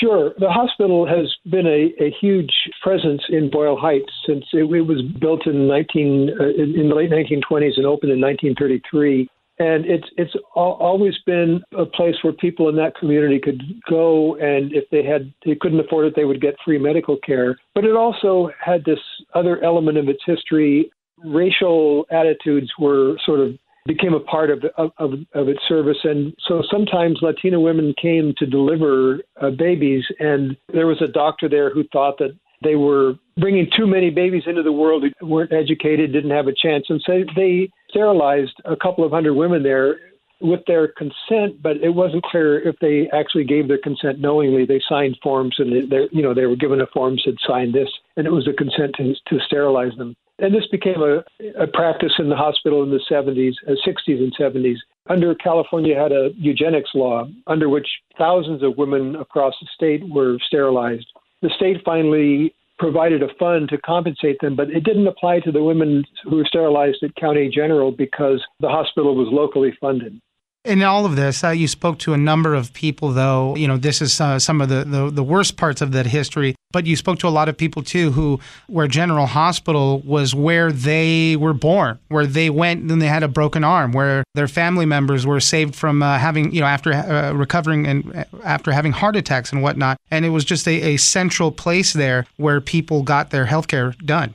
Sure. 0.00 0.32
The 0.38 0.48
hospital 0.48 1.06
has 1.06 1.32
been 1.50 1.66
a, 1.66 1.92
a 2.02 2.14
huge 2.20 2.52
presence 2.82 3.22
in 3.28 3.50
Boyle 3.50 3.76
Heights 3.76 4.12
since 4.26 4.44
it, 4.52 4.70
it 4.72 4.82
was 4.82 5.02
built 5.20 5.46
in 5.46 5.66
19 5.66 6.30
uh, 6.38 6.44
in, 6.62 6.88
the 6.88 6.94
late 6.94 7.10
1920s 7.10 7.76
and 7.76 7.86
opened 7.86 8.12
in 8.12 8.20
1933 8.20 9.28
and 9.58 9.84
it's 9.84 10.06
it's 10.16 10.34
always 10.54 11.14
been 11.26 11.60
a 11.76 11.84
place 11.84 12.14
where 12.22 12.32
people 12.32 12.68
in 12.68 12.76
that 12.76 12.94
community 12.96 13.38
could 13.38 13.60
go 13.88 14.34
and 14.36 14.72
if 14.72 14.84
they 14.90 15.04
had 15.04 15.32
they 15.44 15.54
couldn't 15.54 15.80
afford 15.80 16.06
it 16.06 16.14
they 16.16 16.24
would 16.24 16.40
get 16.40 16.54
free 16.64 16.78
medical 16.78 17.18
care 17.18 17.58
but 17.74 17.84
it 17.84 17.94
also 17.94 18.50
had 18.64 18.84
this 18.84 18.98
other 19.34 19.62
element 19.62 19.98
of 19.98 20.08
its 20.08 20.22
history 20.24 20.90
racial 21.24 22.06
attitudes 22.10 22.70
were 22.78 23.16
sort 23.24 23.40
of 23.40 23.50
became 23.86 24.14
a 24.14 24.20
part 24.20 24.50
of, 24.50 24.64
of, 24.76 25.12
of 25.34 25.48
its 25.48 25.60
service. 25.68 25.98
And 26.04 26.34
so 26.46 26.62
sometimes 26.70 27.18
Latina 27.20 27.58
women 27.58 27.94
came 28.00 28.32
to 28.38 28.46
deliver 28.46 29.20
uh, 29.40 29.50
babies, 29.50 30.04
and 30.20 30.56
there 30.72 30.86
was 30.86 31.02
a 31.02 31.08
doctor 31.08 31.48
there 31.48 31.72
who 31.72 31.84
thought 31.92 32.18
that 32.18 32.36
they 32.62 32.76
were 32.76 33.14
bringing 33.38 33.68
too 33.76 33.86
many 33.86 34.10
babies 34.10 34.44
into 34.46 34.62
the 34.62 34.72
world 34.72 35.04
who 35.18 35.26
weren't 35.26 35.52
educated, 35.52 36.12
didn't 36.12 36.30
have 36.30 36.46
a 36.46 36.54
chance. 36.54 36.86
And 36.88 37.02
so 37.04 37.24
they 37.34 37.70
sterilized 37.90 38.54
a 38.64 38.76
couple 38.76 39.04
of 39.04 39.10
hundred 39.10 39.34
women 39.34 39.62
there 39.62 39.96
with 40.40 40.60
their 40.66 40.88
consent, 40.88 41.62
but 41.62 41.76
it 41.78 41.94
wasn't 41.94 42.24
clear 42.24 42.60
if 42.68 42.76
they 42.80 43.08
actually 43.12 43.44
gave 43.44 43.68
their 43.68 43.78
consent 43.78 44.20
knowingly. 44.20 44.66
They 44.66 44.82
signed 44.88 45.16
forms, 45.22 45.54
and 45.58 45.90
they, 45.90 46.08
you 46.10 46.22
know 46.22 46.34
they 46.34 46.46
were 46.46 46.56
given 46.56 46.80
a 46.80 46.86
form 46.86 47.16
said 47.24 47.36
sign 47.46 47.72
this, 47.72 47.88
and 48.16 48.26
it 48.26 48.30
was 48.30 48.48
a 48.48 48.52
consent 48.52 48.94
to, 48.96 49.14
to 49.28 49.44
sterilize 49.46 49.96
them. 49.96 50.16
And 50.42 50.52
this 50.52 50.66
became 50.72 51.00
a, 51.00 51.22
a 51.56 51.68
practice 51.68 52.12
in 52.18 52.28
the 52.28 52.34
hospital 52.34 52.82
in 52.82 52.90
the 52.90 53.00
70s, 53.08 53.54
uh, 53.68 53.74
60s, 53.86 54.18
and 54.18 54.34
70s. 54.36 54.76
Under 55.08 55.36
California 55.36 55.96
had 55.96 56.10
a 56.10 56.30
eugenics 56.36 56.90
law 56.94 57.28
under 57.46 57.68
which 57.68 57.86
thousands 58.18 58.62
of 58.64 58.76
women 58.76 59.14
across 59.14 59.54
the 59.60 59.68
state 59.72 60.02
were 60.10 60.38
sterilized. 60.44 61.06
The 61.42 61.50
state 61.56 61.76
finally 61.84 62.54
provided 62.76 63.22
a 63.22 63.32
fund 63.38 63.68
to 63.68 63.78
compensate 63.78 64.40
them, 64.40 64.56
but 64.56 64.68
it 64.70 64.82
didn't 64.82 65.06
apply 65.06 65.38
to 65.40 65.52
the 65.52 65.62
women 65.62 66.04
who 66.24 66.36
were 66.36 66.44
sterilized 66.44 67.04
at 67.04 67.14
County 67.14 67.48
General 67.48 67.92
because 67.92 68.42
the 68.58 68.68
hospital 68.68 69.14
was 69.14 69.28
locally 69.30 69.72
funded. 69.80 70.20
In 70.64 70.80
all 70.84 71.04
of 71.04 71.16
this, 71.16 71.42
uh, 71.42 71.48
you 71.48 71.66
spoke 71.66 71.98
to 72.00 72.12
a 72.12 72.16
number 72.16 72.54
of 72.54 72.72
people, 72.72 73.10
though. 73.10 73.56
You 73.56 73.66
know, 73.66 73.76
this 73.76 74.00
is 74.00 74.20
uh, 74.20 74.38
some 74.38 74.60
of 74.60 74.68
the, 74.68 74.84
the, 74.84 75.10
the, 75.10 75.22
worst 75.24 75.56
parts 75.56 75.80
of 75.80 75.90
that 75.90 76.06
history. 76.06 76.54
But 76.70 76.86
you 76.86 76.94
spoke 76.94 77.18
to 77.18 77.28
a 77.28 77.30
lot 77.30 77.48
of 77.48 77.56
people, 77.56 77.82
too, 77.82 78.12
who 78.12 78.38
where 78.68 78.86
General 78.86 79.26
Hospital 79.26 79.98
was 80.00 80.36
where 80.36 80.70
they 80.70 81.34
were 81.34 81.52
born, 81.52 81.98
where 82.08 82.26
they 82.26 82.48
went 82.48 82.88
and 82.88 83.02
they 83.02 83.08
had 83.08 83.24
a 83.24 83.28
broken 83.28 83.64
arm, 83.64 83.90
where 83.90 84.22
their 84.34 84.46
family 84.46 84.86
members 84.86 85.26
were 85.26 85.40
saved 85.40 85.74
from 85.74 86.00
uh, 86.00 86.18
having, 86.18 86.54
you 86.54 86.60
know, 86.60 86.66
after 86.68 86.92
uh, 86.92 87.32
recovering 87.32 87.84
and 87.88 88.14
uh, 88.14 88.24
after 88.44 88.70
having 88.70 88.92
heart 88.92 89.16
attacks 89.16 89.50
and 89.50 89.64
whatnot. 89.64 89.96
And 90.12 90.24
it 90.24 90.30
was 90.30 90.44
just 90.44 90.68
a, 90.68 90.94
a 90.94 90.96
central 90.96 91.50
place 91.50 91.92
there 91.92 92.24
where 92.36 92.60
people 92.60 93.02
got 93.02 93.30
their 93.30 93.46
health 93.46 93.66
care 93.66 93.96
done. 94.04 94.34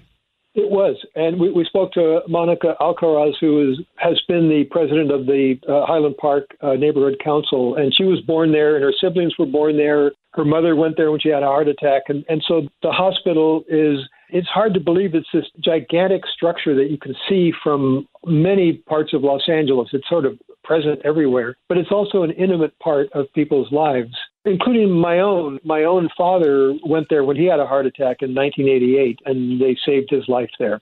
It 0.57 0.71
was, 0.71 0.95
and 1.13 1.39
we, 1.39 1.51
we 1.51 1.65
spoke 1.65 1.91
to 1.93 2.21
Monica 2.27 2.73
Alcaraz, 2.81 3.33
who 3.39 3.73
is, 3.73 3.77
has 3.97 4.19
been 4.27 4.49
the 4.49 4.63
president 4.71 5.11
of 5.11 5.27
the 5.27 5.53
uh, 5.69 5.85
Highland 5.85 6.17
Park 6.17 6.45
uh, 6.61 6.73
Neighborhood 6.73 7.21
Council, 7.23 7.75
and 7.75 7.93
she 7.95 8.03
was 8.05 8.21
born 8.21 8.51
there, 8.51 8.73
and 8.73 8.83
her 8.83 8.93
siblings 8.99 9.37
were 9.37 9.45
born 9.45 9.77
there. 9.77 10.13
Her 10.33 10.43
mother 10.43 10.75
went 10.75 10.97
there 10.97 11.11
when 11.11 11.19
she 11.19 11.29
had 11.29 11.43
a 11.43 11.45
heart 11.45 11.67
attack, 11.67 12.03
and, 12.07 12.25
and 12.27 12.43
so 12.47 12.67
the 12.81 12.91
hospital 12.91 13.65
is. 13.69 13.99
It's 14.29 14.47
hard 14.47 14.73
to 14.73 14.79
believe 14.79 15.13
it's 15.13 15.29
this 15.31 15.45
gigantic 15.63 16.23
structure 16.35 16.75
that 16.75 16.89
you 16.89 16.97
can 16.97 17.15
see 17.29 17.53
from 17.63 18.07
many 18.25 18.73
parts 18.89 19.13
of 19.13 19.21
Los 19.23 19.47
Angeles. 19.47 19.89
It's 19.93 20.09
sort 20.09 20.25
of 20.25 20.39
present 20.63 20.99
everywhere, 21.05 21.55
but 21.69 21.77
it's 21.77 21.91
also 21.91 22.23
an 22.23 22.31
intimate 22.31 22.77
part 22.79 23.09
of 23.13 23.31
people's 23.33 23.71
lives 23.71 24.13
including 24.47 24.91
my 24.91 25.19
own. 25.19 25.59
My 25.63 25.83
own 25.83 26.09
father 26.17 26.73
went 26.85 27.07
there 27.09 27.23
when 27.23 27.35
he 27.35 27.45
had 27.45 27.59
a 27.59 27.67
heart 27.67 27.85
attack 27.85 28.21
in 28.21 28.33
1988, 28.33 29.19
and 29.25 29.61
they 29.61 29.77
saved 29.85 30.09
his 30.09 30.27
life 30.27 30.49
there. 30.57 30.81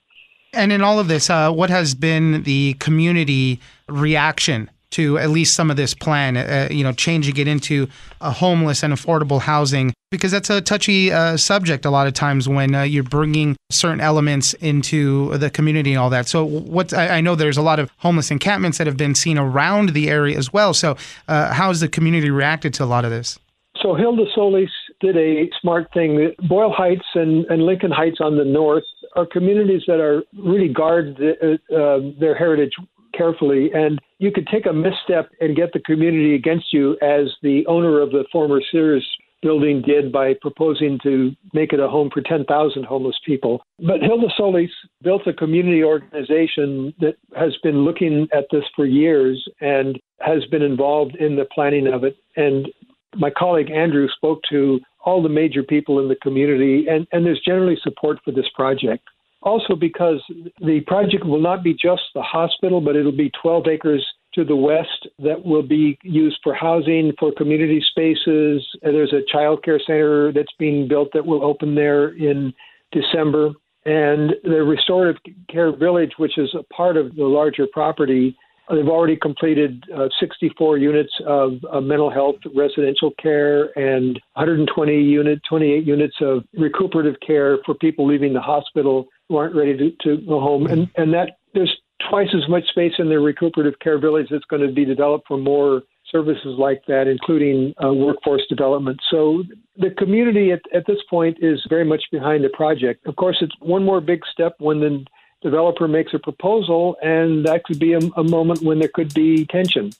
And 0.53 0.71
in 0.71 0.81
all 0.81 0.99
of 0.99 1.07
this, 1.07 1.29
uh, 1.29 1.51
what 1.51 1.69
has 1.69 1.95
been 1.95 2.43
the 2.43 2.75
community 2.79 3.59
reaction 3.89 4.71
to 4.91 5.17
at 5.17 5.29
least 5.29 5.53
some 5.53 5.69
of 5.69 5.75
this 5.75 5.93
plan? 5.93 6.37
Uh, 6.37 6.69
you 6.71 6.83
know, 6.83 6.93
changing 6.93 7.35
it 7.35 7.47
into 7.47 7.87
a 8.21 8.31
homeless 8.31 8.81
and 8.81 8.93
affordable 8.93 9.41
housing 9.41 9.91
because 10.11 10.31
that's 10.31 10.49
a 10.49 10.61
touchy 10.61 11.11
uh, 11.11 11.35
subject 11.35 11.83
a 11.83 11.89
lot 11.89 12.07
of 12.07 12.13
times 12.13 12.47
when 12.47 12.73
uh, 12.73 12.83
you're 12.83 13.03
bringing 13.03 13.57
certain 13.69 13.99
elements 13.99 14.53
into 14.53 15.37
the 15.37 15.49
community 15.49 15.91
and 15.91 15.99
all 15.99 16.09
that. 16.09 16.27
So, 16.27 16.45
what 16.45 16.93
I, 16.93 17.17
I, 17.17 17.21
know 17.21 17.35
there's 17.35 17.57
a 17.57 17.61
lot 17.61 17.79
of 17.79 17.91
homeless 17.97 18.31
encampments 18.31 18.77
that 18.77 18.87
have 18.87 18.95
been 18.95 19.15
seen 19.15 19.37
around 19.37 19.89
the 19.89 20.09
area 20.09 20.37
as 20.37 20.53
well. 20.53 20.73
So, 20.73 20.95
uh, 21.27 21.51
how 21.53 21.67
has 21.67 21.81
the 21.81 21.89
community 21.89 22.29
reacted 22.29 22.73
to 22.75 22.85
a 22.85 22.85
lot 22.85 23.03
of 23.03 23.11
this? 23.11 23.37
So 23.81 23.93
Hilda 23.93 24.23
Solis 24.33 24.69
did 25.01 25.17
a 25.17 25.49
smart 25.61 25.91
thing. 25.93 26.33
Boyle 26.47 26.71
Heights 26.71 27.05
and, 27.13 27.45
and 27.45 27.63
Lincoln 27.63 27.91
Heights 27.91 28.17
on 28.19 28.37
the 28.37 28.45
north 28.45 28.83
are 29.15 29.25
communities 29.25 29.83
that 29.87 29.99
are 29.99 30.23
really 30.37 30.69
guard 30.69 31.17
the, 31.17 31.59
uh, 31.71 31.75
uh, 31.75 31.99
their 32.19 32.35
heritage 32.35 32.73
carefully, 33.13 33.69
and 33.73 33.99
you 34.19 34.31
could 34.31 34.47
take 34.47 34.65
a 34.65 34.73
misstep 34.73 35.29
and 35.39 35.55
get 35.55 35.71
the 35.73 35.79
community 35.79 36.35
against 36.35 36.73
you, 36.73 36.93
as 37.01 37.33
the 37.41 37.65
owner 37.67 38.01
of 38.01 38.11
the 38.11 38.25
former 38.31 38.61
Sears 38.71 39.05
building 39.41 39.81
did 39.85 40.11
by 40.11 40.33
proposing 40.41 40.97
to 41.03 41.31
make 41.53 41.71
it 41.71 41.79
a 41.79 41.87
home 41.87 42.09
for 42.11 42.21
10,000 42.21 42.83
homeless 42.83 43.17
people. 43.23 43.61
But 43.79 44.01
Hilda 44.01 44.27
Solis 44.35 44.71
built 45.03 45.27
a 45.27 45.33
community 45.33 45.83
organization 45.83 46.93
that 46.99 47.15
has 47.37 47.55
been 47.61 47.85
looking 47.85 48.27
at 48.33 48.45
this 48.51 48.63
for 48.75 48.85
years 48.85 49.47
and 49.61 49.99
has 50.19 50.43
been 50.45 50.63
involved 50.63 51.15
in 51.17 51.35
the 51.35 51.45
planning 51.53 51.85
of 51.85 52.03
it. 52.03 52.17
And 52.35 52.67
my 53.15 53.29
colleague 53.29 53.71
Andrew 53.71 54.07
spoke 54.15 54.41
to 54.49 54.79
all 55.05 55.21
the 55.21 55.29
major 55.29 55.63
people 55.63 55.99
in 55.99 56.07
the 56.07 56.15
community, 56.15 56.87
and, 56.89 57.07
and 57.11 57.25
there's 57.25 57.41
generally 57.45 57.77
support 57.83 58.17
for 58.25 58.31
this 58.31 58.47
project. 58.55 59.03
Also, 59.41 59.75
because 59.75 60.23
the 60.59 60.81
project 60.87 61.23
will 61.23 61.41
not 61.41 61.63
be 61.63 61.73
just 61.73 62.01
the 62.15 62.21
hospital, 62.21 62.81
but 62.81 62.95
it'll 62.95 63.11
be 63.11 63.31
12 63.41 63.67
acres 63.67 64.05
to 64.33 64.43
the 64.43 64.55
west 64.55 65.07
that 65.19 65.45
will 65.45 65.61
be 65.61 65.97
used 66.03 66.37
for 66.43 66.53
housing, 66.53 67.13
for 67.19 67.31
community 67.31 67.81
spaces. 67.91 68.65
There's 68.81 69.13
a 69.13 69.21
child 69.31 69.63
care 69.63 69.79
center 69.79 70.33
that's 70.33 70.51
being 70.57 70.87
built 70.87 71.09
that 71.13 71.25
will 71.25 71.43
open 71.43 71.75
there 71.75 72.09
in 72.15 72.53
December. 72.91 73.51
And 73.85 74.33
the 74.43 74.63
restorative 74.63 75.21
care 75.47 75.75
village, 75.75 76.13
which 76.17 76.39
is 76.39 76.53
a 76.55 76.63
part 76.73 76.97
of 76.97 77.15
the 77.15 77.25
larger 77.25 77.67
property, 77.71 78.35
They've 78.69 78.87
already 78.87 79.15
completed 79.15 79.83
uh, 79.95 80.07
64 80.19 80.77
units 80.77 81.13
of, 81.27 81.63
of, 81.65 81.83
mental 81.83 82.09
health 82.09 82.37
residential 82.55 83.11
care 83.21 83.77
and 83.77 84.19
120 84.33 85.01
unit, 85.01 85.39
28 85.47 85.85
units 85.85 86.15
of 86.21 86.43
recuperative 86.57 87.15
care 87.25 87.59
for 87.65 87.75
people 87.75 88.07
leaving 88.07 88.33
the 88.33 88.41
hospital 88.41 89.07
who 89.29 89.37
aren't 89.37 89.55
ready 89.55 89.77
to, 89.77 89.91
to 90.03 90.25
go 90.25 90.39
home. 90.39 90.65
And, 90.67 90.89
and 90.97 91.13
that 91.13 91.37
there's 91.53 91.75
twice 92.09 92.29
as 92.35 92.47
much 92.49 92.63
space 92.69 92.93
in 92.99 93.09
the 93.09 93.19
recuperative 93.19 93.79
care 93.79 93.99
village 93.99 94.27
that's 94.29 94.45
going 94.45 94.67
to 94.67 94.73
be 94.73 94.85
developed 94.85 95.27
for 95.27 95.37
more 95.37 95.83
services 96.11 96.55
like 96.57 96.81
that, 96.87 97.07
including 97.07 97.73
uh, 97.83 97.93
workforce 97.93 98.43
development. 98.47 98.99
So 99.09 99.43
the 99.77 99.89
community 99.91 100.51
at, 100.51 100.61
at 100.73 100.85
this 100.87 100.99
point 101.09 101.37
is 101.41 101.65
very 101.69 101.85
much 101.85 102.03
behind 102.11 102.43
the 102.43 102.49
project. 102.49 103.05
Of 103.07 103.15
course, 103.15 103.37
it's 103.41 103.55
one 103.59 103.83
more 103.83 104.01
big 104.01 104.21
step 104.31 104.55
when 104.59 104.79
the 104.79 105.05
developer 105.45 105.87
makes 105.87 106.13
a 106.13 106.19
proposal, 106.19 106.97
and 107.03 107.45
that 107.45 107.63
could 107.65 107.79
be 107.79 107.93
a, 107.93 107.99
a 108.17 108.23
moment 108.23 108.63
when 108.63 108.79
there 108.79 108.89
could 108.93 109.13
be 109.13 109.45
tension. 109.45 109.91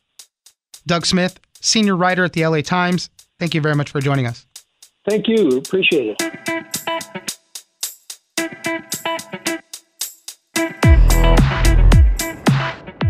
Doug 0.88 1.05
Smith, 1.05 1.39
senior 1.62 1.95
writer 1.95 2.23
at 2.23 2.34
the 2.34 2.45
LA 2.45 2.62
Times, 2.62 3.10
thank 3.39 3.53
you 3.53 3.62
very 3.62 3.75
much 3.75 3.91
for 3.91 4.01
joining 4.01 4.25
us. 4.25 4.45
Thank 5.08 5.27
you. 5.27 5.49
Appreciate 5.58 6.15
it. 6.19 6.36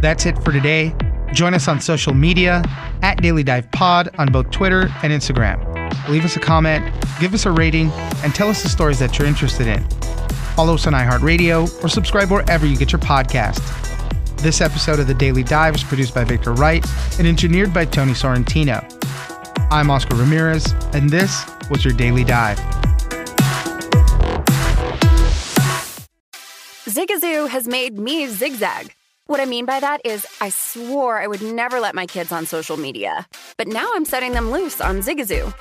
That's 0.02 0.26
it 0.26 0.38
for 0.43 0.52
today. 0.52 0.93
Join 1.34 1.54
us 1.54 1.67
on 1.67 1.80
social 1.80 2.13
media 2.13 2.62
at 3.02 3.21
Daily 3.21 3.43
Dive 3.43 3.71
Pod 3.71 4.10
on 4.17 4.28
both 4.28 4.52
Twitter 4.52 4.91
and 5.04 5.12
Instagram. 5.12 5.58
Leave 6.10 6.26
us 6.26 6.36
a 6.36 6.39
comment, 6.39 6.86
give 7.19 7.34
us 7.34 7.45
a 7.45 7.52
rating, 7.52 7.89
and 8.24 8.36
tell 8.36 8.50
us 8.50 8.62
the 8.62 8.69
stories 8.69 9.00
that 9.00 9.17
you're 9.17 9.28
interested 9.28 9.67
in. 9.67 10.05
Follow 10.56 10.76
us 10.76 10.88
on 10.88 10.94
iHeartRadio 10.94 11.84
or 11.84 11.89
subscribe 11.89 12.32
wherever 12.32 12.65
you 12.65 12.78
get 12.78 12.94
your 12.94 13.02
podcast. 13.02 13.60
This 14.38 14.62
episode 14.62 15.00
of 15.00 15.08
The 15.08 15.13
Daily 15.13 15.44
Dive 15.44 15.76
is 15.76 15.84
produced 15.84 16.15
by 16.15 16.24
Victor 16.24 16.54
Wright 16.54 16.86
and 17.20 17.28
engineered 17.28 17.74
by 17.74 17.84
Tony 17.84 18.13
Sorrentino. 18.13 18.82
I'm 19.70 19.89
Oscar 19.89 20.15
Ramirez, 20.15 20.74
and 20.94 21.10
this 21.10 21.46
was 21.70 21.84
your 21.84 21.94
Daily 21.94 22.24
Dive. 22.24 22.58
Zigazoo 26.86 27.50
has 27.50 27.68
made 27.68 28.00
me 28.00 28.28
zigzag. 28.28 28.96
What 29.28 29.41
I 29.41 29.46
mean 29.46 29.65
by 29.65 29.82
that 29.82 30.00
is, 30.06 30.26
I 30.39 30.50
swore 30.50 31.20
I 31.20 31.28
would 31.28 31.41
never 31.41 31.82
let 31.82 31.96
my 31.96 32.06
kids 32.06 32.32
on 32.32 32.46
social 32.46 32.78
media, 32.78 33.28
but 33.58 33.68
now 33.68 33.91
I'm 33.96 34.06
setting 34.06 34.32
them 34.32 34.52
loose 34.52 34.80
on 34.80 35.00
Zigazoo. 35.00 35.54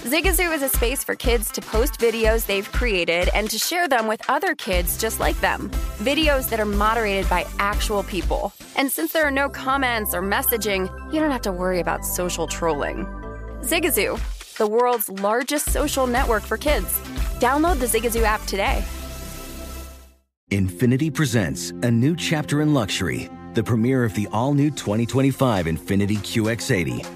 Zigazoo 0.00 0.54
is 0.54 0.62
a 0.62 0.68
space 0.68 1.02
for 1.02 1.14
kids 1.14 1.50
to 1.52 1.60
post 1.62 1.98
videos 1.98 2.46
they've 2.46 2.70
created 2.70 3.30
and 3.34 3.48
to 3.50 3.58
share 3.58 3.88
them 3.88 4.06
with 4.06 4.22
other 4.28 4.54
kids 4.54 4.98
just 4.98 5.18
like 5.20 5.40
them. 5.40 5.70
Videos 5.98 6.48
that 6.50 6.60
are 6.60 6.66
moderated 6.66 7.28
by 7.30 7.46
actual 7.58 8.02
people. 8.02 8.52
And 8.76 8.92
since 8.92 9.12
there 9.12 9.24
are 9.24 9.30
no 9.30 9.48
comments 9.48 10.14
or 10.14 10.22
messaging, 10.22 10.92
you 11.12 11.18
don't 11.18 11.30
have 11.30 11.42
to 11.42 11.52
worry 11.52 11.80
about 11.80 12.04
social 12.04 12.46
trolling. 12.46 13.06
Zigazoo, 13.62 14.20
the 14.58 14.66
world's 14.66 15.08
largest 15.08 15.70
social 15.70 16.06
network 16.06 16.42
for 16.42 16.58
kids. 16.58 16.98
Download 17.40 17.80
the 17.80 17.86
Zigazoo 17.86 18.22
app 18.22 18.44
today. 18.44 18.84
Infiniti 20.52 21.12
presents 21.12 21.70
a 21.82 21.90
new 21.90 22.14
chapter 22.14 22.60
in 22.60 22.74
luxury, 22.74 23.28
the 23.54 23.64
premiere 23.64 24.04
of 24.04 24.14
the 24.14 24.28
all 24.30 24.52
new 24.52 24.70
2025 24.70 25.66
Infiniti 25.66 26.18
QX80 26.18 27.15